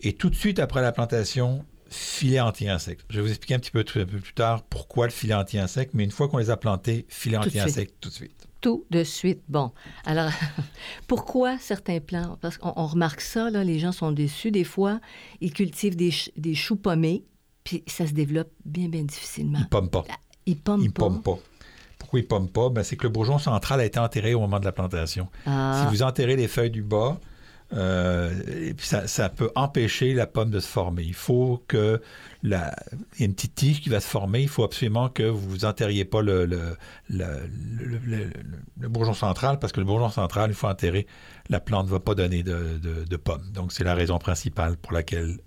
Et 0.00 0.14
tout 0.14 0.30
de 0.30 0.34
suite 0.34 0.58
après 0.58 0.82
la 0.82 0.92
plantation, 0.92 1.64
filet 1.88 2.40
anti-insecte. 2.40 3.04
Je 3.10 3.16
vais 3.16 3.22
vous 3.22 3.30
expliquer 3.30 3.54
un 3.54 3.58
petit 3.58 3.70
peu, 3.70 3.80
un 3.80 3.82
peu 3.82 4.04
plus 4.04 4.34
tard 4.34 4.62
pourquoi 4.64 5.06
le 5.06 5.12
filet 5.12 5.34
anti-insecte, 5.34 5.94
mais 5.94 6.04
une 6.04 6.10
fois 6.10 6.28
qu'on 6.28 6.38
les 6.38 6.50
a 6.50 6.56
plantés, 6.56 7.06
filet 7.08 7.36
anti-insecte 7.36 7.94
tout 8.00 8.08
de 8.08 8.14
suite. 8.14 8.37
Tout 8.60 8.84
de 8.90 9.04
suite. 9.04 9.40
Bon. 9.48 9.70
Alors, 10.04 10.30
pourquoi 11.06 11.58
certains 11.58 12.00
plants? 12.00 12.36
Parce 12.40 12.58
qu'on 12.58 12.72
on 12.76 12.86
remarque 12.86 13.20
ça, 13.20 13.50
là, 13.50 13.62
les 13.64 13.78
gens 13.78 13.92
sont 13.92 14.12
déçus. 14.12 14.50
Des 14.50 14.64
fois, 14.64 15.00
ils 15.40 15.52
cultivent 15.52 15.96
des, 15.96 16.10
ch- 16.10 16.30
des 16.36 16.54
choux 16.54 16.76
pommés, 16.76 17.24
puis 17.64 17.84
ça 17.86 18.06
se 18.06 18.12
développe 18.12 18.50
bien, 18.64 18.88
bien 18.88 19.04
difficilement. 19.04 19.58
Ils 19.60 19.68
pomment 19.68 19.88
pas. 19.90 20.04
Ils 20.46 20.56
pomment 20.58 20.82
Ils 20.82 20.92
pas. 20.92 21.02
pomment 21.04 21.20
pas. 21.22 21.38
Pourquoi 21.98 22.20
ils 22.20 22.26
pomment 22.26 22.48
pas? 22.48 22.68
Ben, 22.70 22.82
c'est 22.82 22.96
que 22.96 23.04
le 23.04 23.08
bourgeon 23.12 23.38
central 23.38 23.80
a 23.80 23.84
été 23.84 23.98
enterré 23.98 24.34
au 24.34 24.40
moment 24.40 24.58
de 24.60 24.64
la 24.64 24.72
plantation. 24.72 25.28
Ah, 25.46 25.82
Si 25.84 25.90
vous 25.94 26.02
enterrez 26.02 26.36
les 26.36 26.48
feuilles 26.48 26.70
du 26.70 26.82
bas, 26.82 27.18
Euh, 27.74 28.32
et 28.48 28.72
puis 28.72 28.86
ça, 28.86 29.06
ça 29.06 29.28
peut 29.28 29.50
empêcher 29.54 30.14
la 30.14 30.26
pomme 30.26 30.50
de 30.50 30.60
se 30.60 30.68
former. 30.68 31.02
Il 31.02 31.14
faut 31.14 31.62
que 31.68 32.00
la, 32.42 32.74
il 33.14 33.20
y 33.20 33.22
a 33.22 33.26
une 33.26 33.34
petite 33.34 33.54
tige 33.54 33.80
qui 33.82 33.88
va 33.90 34.00
se 34.00 34.08
former. 34.08 34.40
Il 34.40 34.48
faut 34.48 34.64
absolument 34.64 35.08
que 35.08 35.22
vous 35.22 35.64
enterriez 35.64 36.04
pas 36.04 36.22
le, 36.22 36.46
le, 36.46 36.78
bourgeon 38.76 39.14
central 39.14 39.58
parce 39.58 39.72
que 39.72 39.80
le 39.80 39.86
bourgeon 39.86 40.10
central, 40.10 40.50
il 40.50 40.54
faut 40.54 40.68
enterrer. 40.68 41.06
La 41.50 41.60
plante 41.60 41.86
ne 41.86 41.90
va 41.90 42.00
pas 42.00 42.14
donner 42.14 42.42
de, 42.42 42.78
de, 42.78 43.04
de 43.04 43.16
pommes. 43.16 43.50
Donc 43.52 43.72
c'est 43.72 43.84
la 43.84 43.94
raison 43.94 44.18
principale 44.18 44.76
pour 44.76 44.92
laquelle 44.92 45.38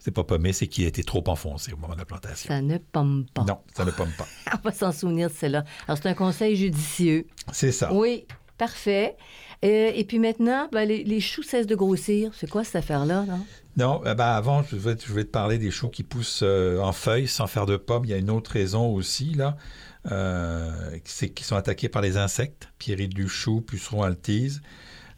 c'est 0.00 0.10
pas 0.10 0.24
pommé, 0.24 0.54
c'est 0.54 0.66
qu'il 0.66 0.86
a 0.86 0.88
été 0.88 1.04
trop 1.04 1.22
enfoncé 1.26 1.74
au 1.74 1.76
moment 1.76 1.92
de 1.92 1.98
la 1.98 2.06
plantation. 2.06 2.48
Ça 2.48 2.62
ne 2.62 2.78
pomme 2.78 3.26
pas. 3.34 3.44
Non, 3.44 3.58
ça 3.74 3.84
ne 3.84 3.90
pomme 3.90 4.12
pas. 4.16 4.26
On 4.54 4.68
va 4.68 4.72
s'en 4.72 4.92
souvenir 4.92 5.28
de 5.28 5.34
cela. 5.34 5.64
Alors, 5.86 5.98
c'est 5.98 6.08
un 6.08 6.14
conseil 6.14 6.56
judicieux. 6.56 7.26
C'est 7.52 7.70
ça. 7.70 7.92
Oui, 7.92 8.26
parfait. 8.56 9.16
Euh, 9.62 9.92
et 9.94 10.04
puis 10.04 10.18
maintenant, 10.18 10.68
ben, 10.72 10.88
les, 10.88 11.20
choux 11.20 11.42
cessent 11.42 11.66
de 11.66 11.74
grossir. 11.74 12.32
C'est 12.34 12.48
quoi 12.48 12.64
cette 12.64 12.76
affaire-là? 12.76 13.24
non? 13.26 13.44
Non, 13.76 14.02
euh, 14.06 14.14
ben 14.14 14.26
avant, 14.26 14.62
je 14.62 14.76
vais, 14.76 14.96
te 14.96 15.22
parler 15.30 15.58
des 15.58 15.70
choux 15.70 15.88
qui 15.88 16.02
poussent 16.02 16.40
euh, 16.42 16.80
en 16.80 16.92
feuilles 16.92 17.28
sans 17.28 17.46
faire 17.46 17.66
de 17.66 17.76
pommes. 17.76 18.04
Il 18.04 18.10
y 18.10 18.14
a 18.14 18.16
une 18.16 18.30
autre 18.30 18.52
raison 18.52 18.92
aussi, 18.92 19.34
là. 19.34 19.56
C'est 21.04 21.28
qu'ils 21.28 21.44
sont 21.44 21.56
attaqués 21.56 21.90
par 21.90 22.00
les 22.00 22.16
insectes, 22.16 22.68
pierrides 22.78 23.12
du 23.12 23.28
chou, 23.28 23.60
pucerons 23.60 24.02
altise, 24.02 24.62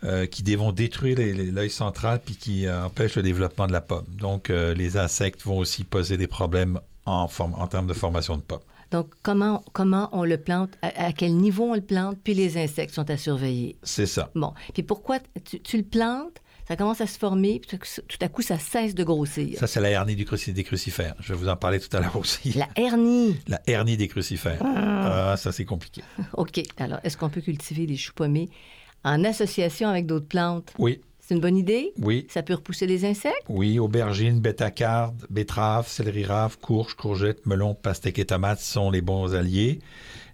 euh, 0.03 0.27
qui 0.27 0.43
vont 0.57 0.73
détruire 0.73 1.19
l'œil 1.19 1.71
central 1.71 2.21
puis 2.25 2.35
qui 2.35 2.69
empêchent 2.69 3.15
le 3.15 3.23
développement 3.23 3.69
de 3.69 3.73
la 3.73 3.81
pomme. 3.81 4.07
Donc, 4.19 4.49
les 4.49 4.97
insectes 4.97 5.43
vont 5.43 5.59
aussi 5.59 5.85
poser 5.85 6.17
des 6.17 6.27
problèmes 6.27 6.81
en, 7.07 7.29
en 7.39 7.67
termes 7.69 7.87
de 7.87 7.95
formation 7.95 8.37
de 8.37 8.43
pommes. 8.43 8.59
Donc, 8.93 9.09
comment, 9.23 9.65
comment 9.73 10.09
on 10.13 10.23
le 10.25 10.37
plante? 10.39 10.71
À, 10.83 11.07
à 11.07 11.13
quel 11.13 11.35
niveau 11.37 11.65
on 11.65 11.75
le 11.75 11.81
plante? 11.81 12.19
Puis 12.23 12.35
les 12.35 12.57
insectes 12.63 12.95
sont 12.95 13.09
à 13.11 13.17
surveiller. 13.17 13.77
C'est 13.83 14.07
ça. 14.07 14.31
Bon. 14.35 14.53
Puis 14.75 14.83
pourquoi 14.85 15.19
tu, 15.45 15.61
tu 15.61 15.77
le 15.79 15.83
plantes, 15.83 16.39
ça 16.69 16.77
commence 16.77 17.01
à 17.01 17.07
se 17.09 17.19
former, 17.19 17.59
puis 17.61 17.77
tout, 17.77 17.85
tout 18.07 18.19
à 18.21 18.29
coup, 18.29 18.41
ça 18.43 18.59
cesse 18.59 18.95
de 18.95 19.03
grossir. 19.03 19.59
Ça, 19.59 19.67
c'est 19.67 19.81
la 19.81 19.91
hernie 19.91 20.15
du 20.15 20.25
cruci- 20.25 20.53
des 20.53 20.63
crucifères. 20.63 21.15
Je 21.19 21.33
vais 21.33 21.39
vous 21.39 21.49
en 21.49 21.57
parler 21.57 21.81
tout 21.81 21.95
à 21.97 22.01
l'heure 22.01 22.17
aussi. 22.17 22.53
La 22.53 22.69
hernie. 22.77 23.37
La 23.49 23.61
hernie 23.67 23.97
des 23.97 24.07
crucifères. 24.09 24.63
Ah, 24.65 25.35
ça, 25.37 25.51
c'est 25.53 25.65
compliqué. 25.65 26.03
OK. 26.35 26.61
Alors, 26.79 27.01
est-ce 27.03 27.17
qu'on 27.17 27.31
peut 27.31 27.41
cultiver 27.41 27.87
des 27.87 27.97
choux 27.97 28.13
pommés 28.15 28.49
en 29.05 29.25
association 29.25 29.89
avec 29.89 30.07
d'autres 30.07 30.29
plantes? 30.29 30.73
Oui, 30.79 31.01
C'est 31.33 31.37
une 31.37 31.41
bonne 31.41 31.57
idée? 31.57 31.95
oui. 31.99 32.27
Ça 32.29 32.43
peut 32.43 32.53
repousser 32.53 32.87
les 32.87 33.07
insectes? 33.07 33.47
Oui, 33.49 33.79
aubergines, 33.79 34.39
bétacarde, 34.39 35.25
betterave, 35.31 35.89
céleri 35.89 36.27
rave, 36.27 36.59
courge, 36.59 36.93
courgette, 36.93 37.47
melon, 37.47 37.75
pastèque 37.75 38.19
et 38.19 38.27
tomates 38.27 38.61
sont 38.61 38.91
les 38.91 39.01
bons 39.01 39.35
alliés. 39.35 39.79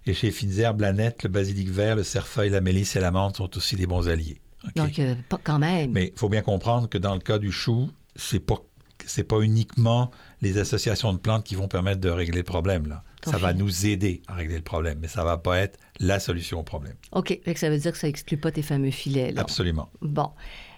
Et 0.05 0.13
chez 0.13 0.29
Fines 0.29 0.59
Herbes, 0.59 0.81
la 0.81 0.91
nette, 0.91 1.23
le 1.23 1.29
basilic 1.29 1.69
vert, 1.69 1.95
le 1.95 2.03
cerfeuil, 2.03 2.49
la 2.49 2.59
mélisse 2.59 2.97
et 2.97 2.99
la 2.99 3.11
menthe 3.11 3.37
sont 3.37 3.55
aussi 3.55 3.77
des 3.77 3.87
bons 3.87 4.09
alliés. 4.09 4.41
Donc, 4.75 4.99
euh, 4.99 5.15
pas 5.29 5.39
quand 5.41 5.57
même. 5.57 5.91
Mais 5.93 6.11
il 6.13 6.19
faut 6.19 6.27
bien 6.27 6.41
comprendre 6.41 6.89
que 6.89 6.97
dans 6.97 7.13
le 7.13 7.21
cas 7.21 7.39
du 7.39 7.53
chou, 7.53 7.89
c'est 8.17 8.45
pas 8.45 8.57
c'est 9.05 9.23
pas 9.23 9.39
uniquement 9.39 10.11
les 10.41 10.57
associations 10.57 11.13
de 11.13 11.17
plantes 11.17 11.45
qui 11.45 11.55
vont 11.55 11.69
permettre 11.69 12.01
de 12.01 12.09
régler 12.09 12.39
le 12.39 12.43
problème 12.43 12.87
là. 12.87 13.03
Ça 13.23 13.37
va 13.37 13.53
nous 13.53 13.85
aider 13.85 14.21
à 14.27 14.33
régler 14.33 14.57
le 14.57 14.63
problème, 14.63 14.99
mais 15.01 15.07
ça 15.07 15.23
va 15.23 15.37
pas 15.37 15.59
être 15.59 15.77
la 15.99 16.19
solution 16.19 16.59
au 16.59 16.63
problème. 16.63 16.95
OK. 17.11 17.37
Ça 17.55 17.69
veut 17.69 17.77
dire 17.77 17.91
que 17.91 17.97
ça 17.97 18.07
exclut 18.07 18.37
pas 18.37 18.51
tes 18.51 18.61
fameux 18.61 18.91
filets. 18.91 19.31
Là. 19.31 19.41
Absolument. 19.41 19.89
Bon. 20.01 20.31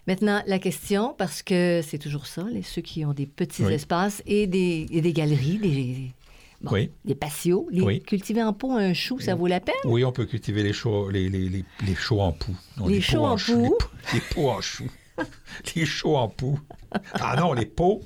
Maintenant, 0.08 0.42
la 0.48 0.58
question, 0.60 1.14
parce 1.18 1.44
que 1.44 1.82
c'est 1.88 2.00
toujours 2.00 2.26
ça, 2.26 2.44
les, 2.52 2.64
ceux 2.64 2.82
qui 2.82 3.06
ont 3.06 3.14
des 3.14 3.28
petits 3.28 3.64
Oui. 3.64 3.74
espaces 3.74 4.24
et 4.26 4.48
des, 4.48 4.88
et 4.90 5.02
des 5.02 5.14
galeries, 5.14 5.58
des, 5.60 6.12
bon, 6.62 6.72
Oui. 6.74 6.92
des 7.06 7.14
patios, 7.16 7.68
les, 7.72 7.82
Oui. 7.82 8.02
cultiver 8.02 8.42
en 8.42 8.52
pot 8.54 8.72
un 8.76 8.94
chou, 8.94 9.20
ça 9.20 9.36
vaut 9.36 9.46
la 9.48 9.60
peine? 9.60 9.76
Oui, 9.86 10.04
on 10.04 10.12
peut 10.12 10.26
cultiver 10.26 10.64
les 10.64 10.74
choux, 10.74 11.10
les, 11.10 11.30
les, 11.30 11.48
les, 11.50 11.64
les 11.86 11.96
choux 11.96 12.20
en 12.20 12.32
poux. 12.32 12.56
Non, 12.78 12.88
Les 12.88 13.00
choux 13.00 13.20
en 13.20 13.38
chou- 13.38 13.62
poux? 13.68 13.78
Les, 14.14 14.22
pots 14.34 14.50
en 14.50 14.60
chou. 14.62 14.86
les 15.76 15.86
choux 15.86 16.16
en 16.16 16.28
poux. 16.30 16.60
Ah 17.14 17.36
non, 17.38 17.54
les 17.54 17.68
pots. 17.68 18.02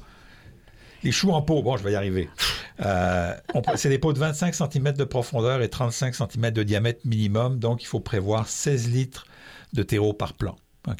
Les 1.04 1.12
choux 1.14 1.32
en 1.32 1.42
pot. 1.44 1.62
Bon, 1.62 1.78
je 1.78 1.84
vais 1.84 1.94
y 1.94 1.96
arriver. 1.96 2.28
Euh, 2.82 3.34
c'est 3.76 3.90
des 3.90 4.00
pots 4.00 4.12
de 4.12 4.20
25 4.20 4.54
cm 4.54 4.94
de 4.94 5.04
profondeur 5.06 5.62
et 5.62 5.70
35 5.70 6.14
cm 6.16 6.52
de 6.52 6.64
diamètre 6.64 7.00
minimum. 7.06 7.58
Donc, 7.60 7.84
il 7.84 7.86
faut 7.86 8.00
prévoir 8.02 8.50
16 8.50 8.90
litres 8.90 9.28
de 9.74 9.84
terreau 9.84 10.14
par 10.14 10.34
plant. 10.34 10.58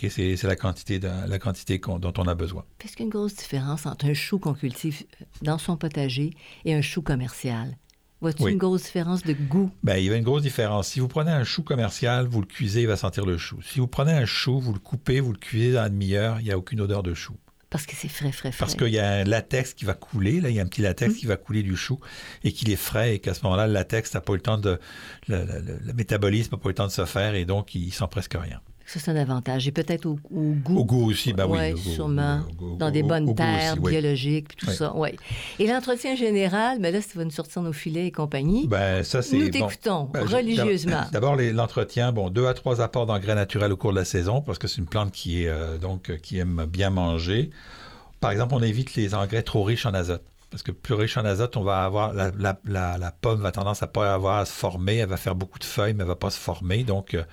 C'est 0.10 0.44
la 0.44 0.56
quantité, 0.56 1.00
de- 1.00 1.10
la 1.28 1.40
quantité 1.40 1.80
qu'on- 1.80 2.00
dont 2.00 2.14
on 2.18 2.28
a 2.28 2.36
besoin. 2.36 2.64
Est-ce 2.84 2.92
qu'il 2.94 3.02
y 3.02 3.04
a 3.04 3.06
une 3.06 3.10
grosse 3.12 3.36
différence 3.36 3.86
entre 3.86 4.06
un 4.06 4.14
chou 4.14 4.40
qu'on 4.40 4.54
cultive 4.54 5.04
dans 5.42 5.58
son 5.58 5.78
potager 5.78 6.32
et 6.66 6.74
un 6.74 6.82
chou 6.82 7.02
commercial? 7.02 7.78
Vois-tu 8.22 8.44
Oui. 8.44 8.52
une 8.54 8.58
grosse 8.58 8.84
différence 8.84 9.24
de 9.24 9.34
goût? 9.34 9.70
Ben, 9.84 9.98
il 9.98 10.06
y 10.06 10.10
a 10.12 10.16
une 10.16 10.24
grosse 10.24 10.42
différence. 10.42 10.88
Si 10.88 11.00
vous 11.00 11.08
prenez 11.08 11.32
un 11.32 11.44
chou 11.44 11.62
commercial, 11.64 12.26
vous 12.28 12.42
le 12.42 12.48
cuisez, 12.48 12.82
il 12.82 12.88
va 12.88 12.98
sentir 12.98 13.26
le 13.26 13.38
chou. 13.38 13.62
Si 13.62 13.80
vous 13.80 13.88
prenez 13.88 14.14
un 14.14 14.26
chou, 14.26 14.60
vous 14.60 14.74
le 14.74 14.80
coupez, 14.80 15.20
vous 15.20 15.32
le 15.34 15.38
cuisez 15.38 15.74
dans 15.74 15.82
la 15.82 15.90
demi-heure, 15.90 16.40
il 16.40 16.46
n'y 16.46 16.52
a 16.52 16.58
aucune 16.58 16.82
odeur 16.82 17.04
de 17.04 17.14
chou. 17.14 17.36
Parce 17.70 17.86
que 17.86 17.94
c'est 17.96 18.08
frais, 18.08 18.32
frais, 18.32 18.52
frais. 18.54 18.60
Parce 18.60 18.74
qu'il 18.76 18.88
y 18.88 19.00
a 19.00 19.12
un 19.12 19.24
latex 19.26 19.74
qui 19.74 19.84
va 19.84 19.94
couler, 19.96 20.40
là, 20.40 20.50
il 20.50 20.56
y 20.56 20.60
a 20.60 20.64
un 20.64 20.68
petit 20.68 20.82
latex 20.82 21.12
Hum. 21.14 21.20
qui 21.20 21.26
va 21.26 21.36
couler 21.36 21.62
du 21.62 21.76
chou 21.76 22.00
et 22.44 22.54
qu'il 22.54 22.72
est 22.72 22.78
frais 22.78 23.16
et 23.16 23.20
qu'à 23.20 23.34
ce 23.34 23.44
moment-là, 23.44 23.68
le 23.68 23.74
latex 23.74 24.14
n'a 24.14 24.22
pas 24.22 24.32
eu 24.34 24.38
le 24.38 24.42
temps 24.42 24.58
de. 24.58 24.80
Le, 25.28 25.44
le- 25.46 25.80
le 25.84 25.94
métabolisme 25.94 26.52
n'a 26.54 26.58
pas 26.58 26.70
eu 26.70 26.72
le 26.72 26.76
temps 26.76 26.88
de 26.88 26.92
se 26.92 27.06
faire 27.06 27.36
et 27.36 27.44
donc 27.44 27.76
il 27.76 27.92
sent 27.92 28.06
presque 28.10 28.38
rien. 28.40 28.62
Ça, 28.88 29.00
c'est 29.00 29.10
un 29.10 29.16
avantage. 29.16 29.68
Et 29.68 29.72
peut-être 29.72 30.06
au, 30.06 30.20
au 30.32 30.52
goût. 30.64 30.78
Au 30.78 30.86
goût 30.86 31.10
aussi, 31.10 31.34
ben 31.34 31.46
oui. 31.48 31.58
Ouais, 31.58 31.72
goût, 31.72 31.80
sûrement. 31.80 32.42
goût, 32.56 32.76
dans 32.78 32.92
des 32.92 33.02
bonnes 33.02 33.34
terres 33.34 33.74
aussi, 33.74 33.82
oui. 33.82 33.92
biologiques, 33.94 34.48
puis 34.50 34.58
tout 34.58 34.68
Oui. 34.70 34.76
ça. 34.76 34.94
Oui. 34.96 35.10
Et 35.58 35.66
l'entretien 35.68 36.16
général, 36.16 36.78
mais 36.80 36.92
là, 36.92 37.02
si 37.02 37.10
tu 37.10 37.18
vas 37.18 37.24
nous 37.24 37.32
sortir 37.32 37.64
nos 37.64 37.74
filets 37.74 38.06
et 38.06 38.12
compagnie, 38.12 38.68
Ben, 38.68 39.04
ça, 39.04 39.22
c'est. 39.24 39.38
nous 39.38 39.46
bon. 39.46 39.50
t'écoutons 39.52 40.04
Ben, 40.14 40.24
religieusement. 40.24 41.02
D'abord, 41.12 41.36
l'entretien, 41.36 42.12
bon, 42.12 42.30
deux 42.30 42.46
à 42.46 42.54
trois 42.54 42.80
apports 42.80 43.08
d'engrais 43.08 43.34
naturels 43.36 43.72
au 43.74 43.78
cours 43.78 43.92
de 43.92 43.98
la 43.98 44.06
saison, 44.06 44.42
parce 44.42 44.60
que 44.60 44.68
c'est 44.68 44.78
une 44.78 44.86
plante 44.88 45.12
qui 45.12 45.44
est 45.44 45.48
euh, 45.50 45.78
donc 45.80 46.12
euh, 46.12 46.18
qui 46.18 46.38
aime 46.38 46.66
bien 46.70 46.92
manger. 46.92 47.50
Par 48.20 48.32
exemple, 48.32 48.54
on 48.56 48.62
évite 48.62 48.96
les 48.96 49.16
engrais 49.16 49.42
trop 49.44 49.64
riches 49.64 49.86
en 49.86 49.94
azote. 49.94 50.24
Parce 50.52 50.62
que 50.64 50.72
plus 50.72 50.94
riche 50.94 51.18
en 51.18 51.26
azote, 51.26 51.58
on 51.58 51.64
va 51.64 51.84
avoir 51.84 52.14
la, 52.14 52.32
la- 52.38 52.60
la- 52.66 52.98
la 52.98 53.12
pomme 53.12 53.42
va 53.42 53.52
tendance 53.52 53.82
à 53.84 53.88
pas 53.88 54.14
avoir 54.14 54.38
à 54.38 54.46
se 54.46 54.54
former, 54.54 54.98
elle 54.98 55.10
va 55.10 55.18
faire 55.18 55.36
beaucoup 55.36 55.60
de 55.60 55.64
feuilles, 55.66 55.94
mais 55.96 56.04
elle 56.04 56.08
va 56.08 56.16
pas 56.16 56.30
se 56.30 56.40
former, 56.40 56.84
donc 56.84 57.14
euh, 57.16 57.24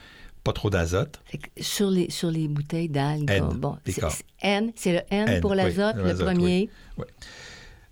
pas 0.44 0.52
trop 0.52 0.70
d'azote. 0.70 1.20
Sur 1.60 1.90
les, 1.90 2.10
sur 2.10 2.30
les 2.30 2.48
bouteilles 2.48 2.88
d'algues, 2.88 3.30
N, 3.30 3.48
bon, 3.54 3.76
c'est 3.84 4.00
le 4.00 4.08
N, 4.40 4.72
N, 5.10 5.40
pour 5.40 5.52
oui, 5.52 5.56
l'azote, 5.56 5.96
le 5.96 6.14
premier. 6.14 6.68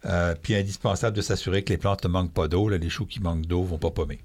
Euh, 0.07 0.35
puis 0.41 0.55
indispensable 0.55 1.15
de 1.15 1.21
s'assurer 1.23 1.63
que 1.63 1.71
les 1.71 1.77
plantes 1.77 2.05
ne 2.05 2.09
manquent 2.09 2.33
pas 2.33 2.49
d'eau. 2.49 2.69
Là, 2.69 2.79
Les 2.79 2.89
choux 2.89 3.07
qui 3.07 3.21
manquent 3.21 3.47
d'eau 3.47 3.63
vont 3.63 3.79
pas 3.79 3.91
pommer. 3.91 4.19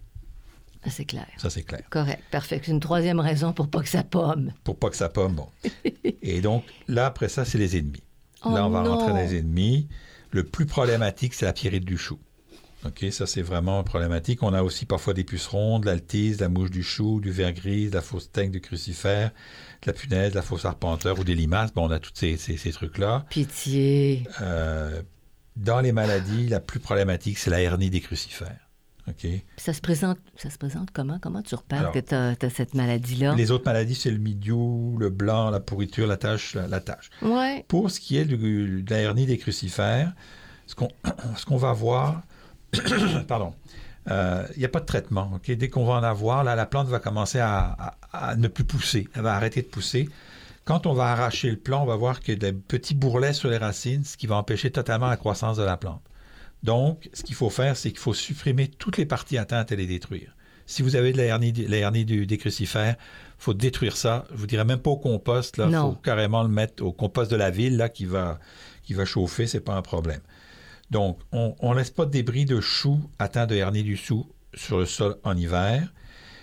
Ah, 0.83 0.89
c'est 0.89 1.05
clair. 1.05 1.27
Ça, 1.37 1.49
c'est 1.49 1.63
clair. 1.63 1.81
Correct, 1.89 2.21
parfait. 2.31 2.61
C'est 2.63 2.71
une 2.71 2.79
troisième 2.79 3.19
raison 3.19 3.53
pour 3.53 3.67
pas 3.67 3.81
que 3.81 3.89
ça 3.89 4.03
pomme. 4.03 4.53
Pour 4.63 4.77
pas 4.77 4.89
que 4.89 4.95
ça 4.95 5.09
pomme, 5.09 5.33
bon. 5.33 5.47
Et 6.21 6.41
donc, 6.41 6.63
là, 6.87 7.07
après 7.07 7.27
ça, 7.27 7.43
c'est 7.43 7.57
les 7.57 7.77
ennemis. 7.77 8.03
Oh 8.45 8.51
là, 8.51 8.65
on 8.65 8.69
va 8.69 8.83
non! 8.83 8.95
rentrer 8.95 9.11
dans 9.11 9.29
les 9.29 9.39
ennemis. 9.39 9.87
Le 10.31 10.43
plus 10.43 10.65
problématique, 10.65 11.33
c'est 11.33 11.45
la 11.45 11.53
pierrite 11.53 11.85
du 11.85 11.97
chou. 11.97 12.19
OK, 12.85 13.05
ça, 13.11 13.25
c'est 13.25 13.41
vraiment 13.41 13.83
problématique. 13.83 14.43
On 14.43 14.53
a 14.53 14.61
aussi 14.61 14.85
parfois 14.85 15.13
des 15.13 15.23
pucerons, 15.23 15.79
de 15.79 15.87
l'altise, 15.87 16.37
de 16.37 16.43
la 16.43 16.49
mouche 16.49 16.69
du 16.69 16.83
chou, 16.83 17.19
du 17.19 17.31
ver 17.31 17.51
gris, 17.53 17.89
de 17.89 17.95
la 17.95 18.01
fausse 18.01 18.31
teigne 18.31 18.51
du 18.51 18.61
crucifère, 18.61 19.31
de 19.81 19.87
la 19.87 19.93
punaise, 19.93 20.31
de 20.31 20.35
la 20.35 20.41
fausse 20.43 20.65
arpenteur 20.65 21.17
ou 21.19 21.23
des 21.23 21.35
limaces. 21.35 21.73
Bon, 21.73 21.87
on 21.87 21.91
a 21.91 21.99
tous 21.99 22.11
ces, 22.13 22.37
ces- 22.37 22.57
ces 22.57 22.71
trucs-là. 22.71 23.25
Pitié. 23.29 24.23
Euh, 24.41 25.01
dans 25.55 25.79
les 25.81 25.91
maladies, 25.93 26.47
la 26.47 26.59
plus 26.59 26.79
problématique, 26.79 27.37
c'est 27.37 27.49
la 27.49 27.61
hernie 27.61 27.89
des 27.89 28.01
crucifères. 28.01 28.59
OK? 29.07 29.27
Ça 29.57 29.71
se 29.73 29.81
présente, 29.81 30.17
ça 30.35 30.49
se 30.49 30.57
présente 30.57 30.89
comment? 30.91 31.19
Comment 31.19 31.41
tu 31.43 31.53
repères 31.55 31.91
que 31.91 31.99
tu 31.99 32.13
as, 32.15 32.35
cette 32.49 32.73
maladie-là? 32.73 33.35
Les 33.35 33.51
autres 33.51 33.65
maladies, 33.65 33.93
c'est 33.95 34.09
le 34.11 34.17
milieu, 34.17 34.97
le 34.99 35.09
blanc, 35.09 35.49
la 35.51 35.59
pourriture, 35.59 36.07
la 36.07 36.17
tache, 36.17 36.55
la, 36.55 36.67
la 36.67 36.79
tache. 36.79 37.09
Ouais. 37.21 37.63
Pour 37.67 37.89
ce 37.91 37.99
qui 37.99 38.17
est 38.17 38.25
du- 38.25 38.81
de 38.83 38.89
la 38.91 38.99
hernie 39.01 39.25
des 39.27 39.37
crucifères, 39.37 40.13
ce 40.67 40.73
qu'on 40.75 40.89
ce 41.37 41.45
qu'on 41.45 41.57
va 41.57 41.71
voir, 41.73 42.23
pardon, 43.27 43.53
euh, 44.09 44.43
il 44.55 44.59
n'y 44.59 44.65
a 44.65 44.69
pas 44.69 44.79
de 44.79 44.85
traitement. 44.85 45.31
ok? 45.35 45.51
Dès 45.51 45.69
qu'on 45.69 45.85
va 45.85 45.93
en 45.95 46.03
avoir, 46.03 46.43
là, 46.43 46.55
la 46.55 46.65
plante 46.65 46.87
va 46.87 46.99
commencer 46.99 47.39
à, 47.39 47.75
à- 48.11 48.29
à 48.29 48.35
ne 48.35 48.47
plus 48.47 48.63
pousser. 48.63 49.07
Elle 49.15 49.21
va 49.23 49.33
arrêter 49.35 49.61
de 49.61 49.67
pousser. 49.67 50.09
Quand 50.63 50.87
on 50.87 50.93
va 50.93 51.05
arracher 51.11 51.49
le 51.51 51.57
plant, 51.57 51.83
on 51.83 51.85
va 51.85 51.95
voir 51.95 52.19
qu'il 52.19 52.33
y 52.33 52.37
a 52.45 52.51
des 52.51 52.53
petits 52.57 52.95
bourrelets 52.95 53.33
sur 53.33 53.49
les 53.49 53.57
racines, 53.57 54.03
ce 54.03 54.17
qui 54.17 54.25
va 54.27 54.35
empêcher 54.35 54.71
totalement 54.71 55.07
la 55.07 55.17
croissance 55.17 55.57
de 55.57 55.63
la 55.63 55.77
plante. 55.77 56.01
Donc, 56.63 57.09
ce 57.13 57.21
qu'il 57.23 57.35
faut 57.35 57.51
faire, 57.51 57.77
c'est 57.77 57.89
qu'il 57.89 57.99
faut 57.99 58.13
supprimer 58.15 58.67
toutes 58.67 58.97
les 58.97 59.05
parties 59.05 59.37
atteintes 59.37 59.71
et 59.71 59.75
les 59.75 59.85
détruire. 59.85 60.33
Si 60.65 60.81
vous 60.81 60.95
avez 60.95 61.11
de 61.11 61.17
la 61.17 61.25
hernie, 61.25 61.51
la 61.51 61.77
hernie 61.77 62.05
du, 62.05 62.25
des 62.25 62.39
crucifères, 62.39 62.95
il 62.97 63.43
faut 63.43 63.53
détruire 63.53 63.95
ça. 63.95 64.25
Je 64.31 64.37
vous 64.37 64.47
dirais 64.47 64.65
même 64.65 64.79
pas 64.79 64.89
au 64.89 64.97
compost. 64.97 65.55
Il 65.63 65.65
Non. 65.69 65.91
faut 65.93 65.99
carrément 66.01 66.41
le 66.41 66.49
mettre 66.49 66.83
au 66.83 66.91
compost 66.91 67.29
de 67.29 67.35
la 67.35 67.51
ville 67.51 67.77
là, 67.77 67.87
qui, 67.89 68.05
va, 68.05 68.39
qui 68.81 68.95
va 68.95 69.05
chauffer. 69.05 69.45
C'est 69.45 69.59
pas 69.59 69.75
un 69.75 69.83
problème. 69.83 70.21
Donc, 70.91 71.19
on 71.31 71.55
ne 71.61 71.75
laisse 71.75 71.89
pas 71.89 72.05
de 72.05 72.11
débris 72.11 72.45
de 72.45 72.59
choux 72.61 72.99
atteints 73.19 73.47
de 73.47 73.55
hernie 73.55 73.83
du 73.83 73.97
sou 73.97 74.27
sur 74.53 74.77
le 74.77 74.85
sol 74.85 75.17
en 75.23 75.35
hiver. 75.35 75.91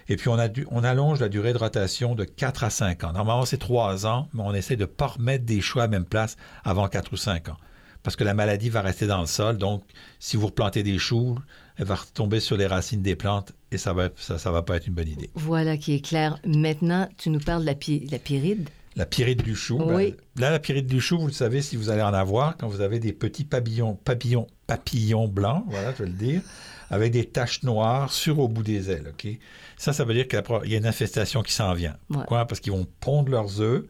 Et 0.09 0.17
puis, 0.17 0.29
on, 0.29 0.85
allonge 0.85 1.21
la 1.21 1.29
durée 1.29 1.53
de 1.53 1.59
rotation 1.59 2.15
de 2.15 2.25
4 2.25 2.65
à 2.65 2.71
5 2.71 3.05
ans. 3.05 3.13
Normalement, 3.13 3.45
c'est 3.47 3.57
3 3.59 4.05
ans, 4.07 4.29
mais 4.35 4.43
on 4.45 4.53
essaie 4.53 4.77
de 4.77 4.83
ne 4.83 4.87
pas 4.87 5.07
remettre 5.07 5.45
des 5.45 5.61
choux 5.61 5.81
à 5.81 5.87
même 5.87 6.05
place 6.05 6.37
avant 6.65 6.89
4 6.89 7.13
ou 7.13 7.17
5 7.17 7.49
ans. 7.51 7.57
Parce 8.03 8.17
que 8.17 8.25
la 8.25 8.35
maladie 8.35 8.69
va 8.69 8.81
rester 8.83 9.07
dans 9.07 9.21
le 9.21 9.27
sol. 9.27 9.59
Donc, 9.59 9.85
si 10.19 10.37
vous 10.37 10.47
replantez 10.47 10.83
des 10.83 10.99
choux, 10.99 11.39
elle 11.77 11.85
va 11.87 11.95
retomber 11.95 12.41
sur 12.41 12.57
les 12.57 12.67
racines 12.67 13.01
des 13.01 13.15
plantes 13.15 13.53
et 13.71 13.79
ça 13.79 13.93
va, 13.93 14.09
ça, 14.17 14.39
ça 14.39 14.51
va 14.51 14.63
pas 14.63 14.77
être 14.77 14.89
une 14.89 14.95
bonne 14.95 15.09
idée. 15.09 15.31
Voilà 15.35 15.77
qui 15.77 15.95
est 15.95 16.05
clair. 16.05 16.39
Maintenant, 16.45 17.09
tu 17.17 17.31
nous 17.31 17.39
parles 17.39 17.63
de 17.63 17.67
la, 17.67 17.77
pi- 17.77 18.07
la 18.11 18.19
pyride. 18.19 18.69
La 18.97 19.07
pyrite 19.07 19.43
du 19.43 19.55
chou. 19.57 19.79
ben, 19.79 20.13
là, 20.37 20.51
la 20.51 20.59
pyrite 20.59 20.87
du 20.87 21.01
chou, 21.01 21.19
vous 21.19 21.27
le 21.29 21.33
savez 21.33 21.63
si 21.63 21.77
vous 21.77 21.89
allez 21.89 22.03
en 22.03 22.13
avoir 22.13 22.57
quand 22.57 22.69
vous 22.69 22.81
avez 22.83 22.99
des 22.99 23.13
petits 23.13 23.45
papillons, 23.45 23.95
papillons, 24.05 24.47
papillons 24.67 25.29
blancs, 25.29 25.65
voilà, 25.69 25.93
je 25.97 26.03
vais 26.05 26.11
le 26.11 26.17
dire, 26.17 26.43
avec 26.91 27.13
des 27.13 27.25
taches 27.25 27.63
noires 27.63 28.13
sur 28.13 28.39
au 28.39 28.49
bout 28.49 28.63
des 28.63 28.91
ailes. 28.91 29.09
ok? 29.09 29.29
Ça, 29.79 29.93
ça 29.93 30.05
veut 30.05 30.13
dire 30.15 30.29
qu'il 30.29 30.43
y 30.71 30.75
a 30.75 30.79
une 30.79 30.87
infestation 30.87 31.43
qui 31.43 31.53
s'en 31.53 31.73
vient. 31.73 31.97
Ouais. 32.11 32.17
Pourquoi? 32.19 32.45
Parce 32.47 32.61
qu'ils 32.61 32.73
vont 32.73 32.87
pondre 33.01 33.31
leurs 33.31 33.61
œufs. 33.61 33.85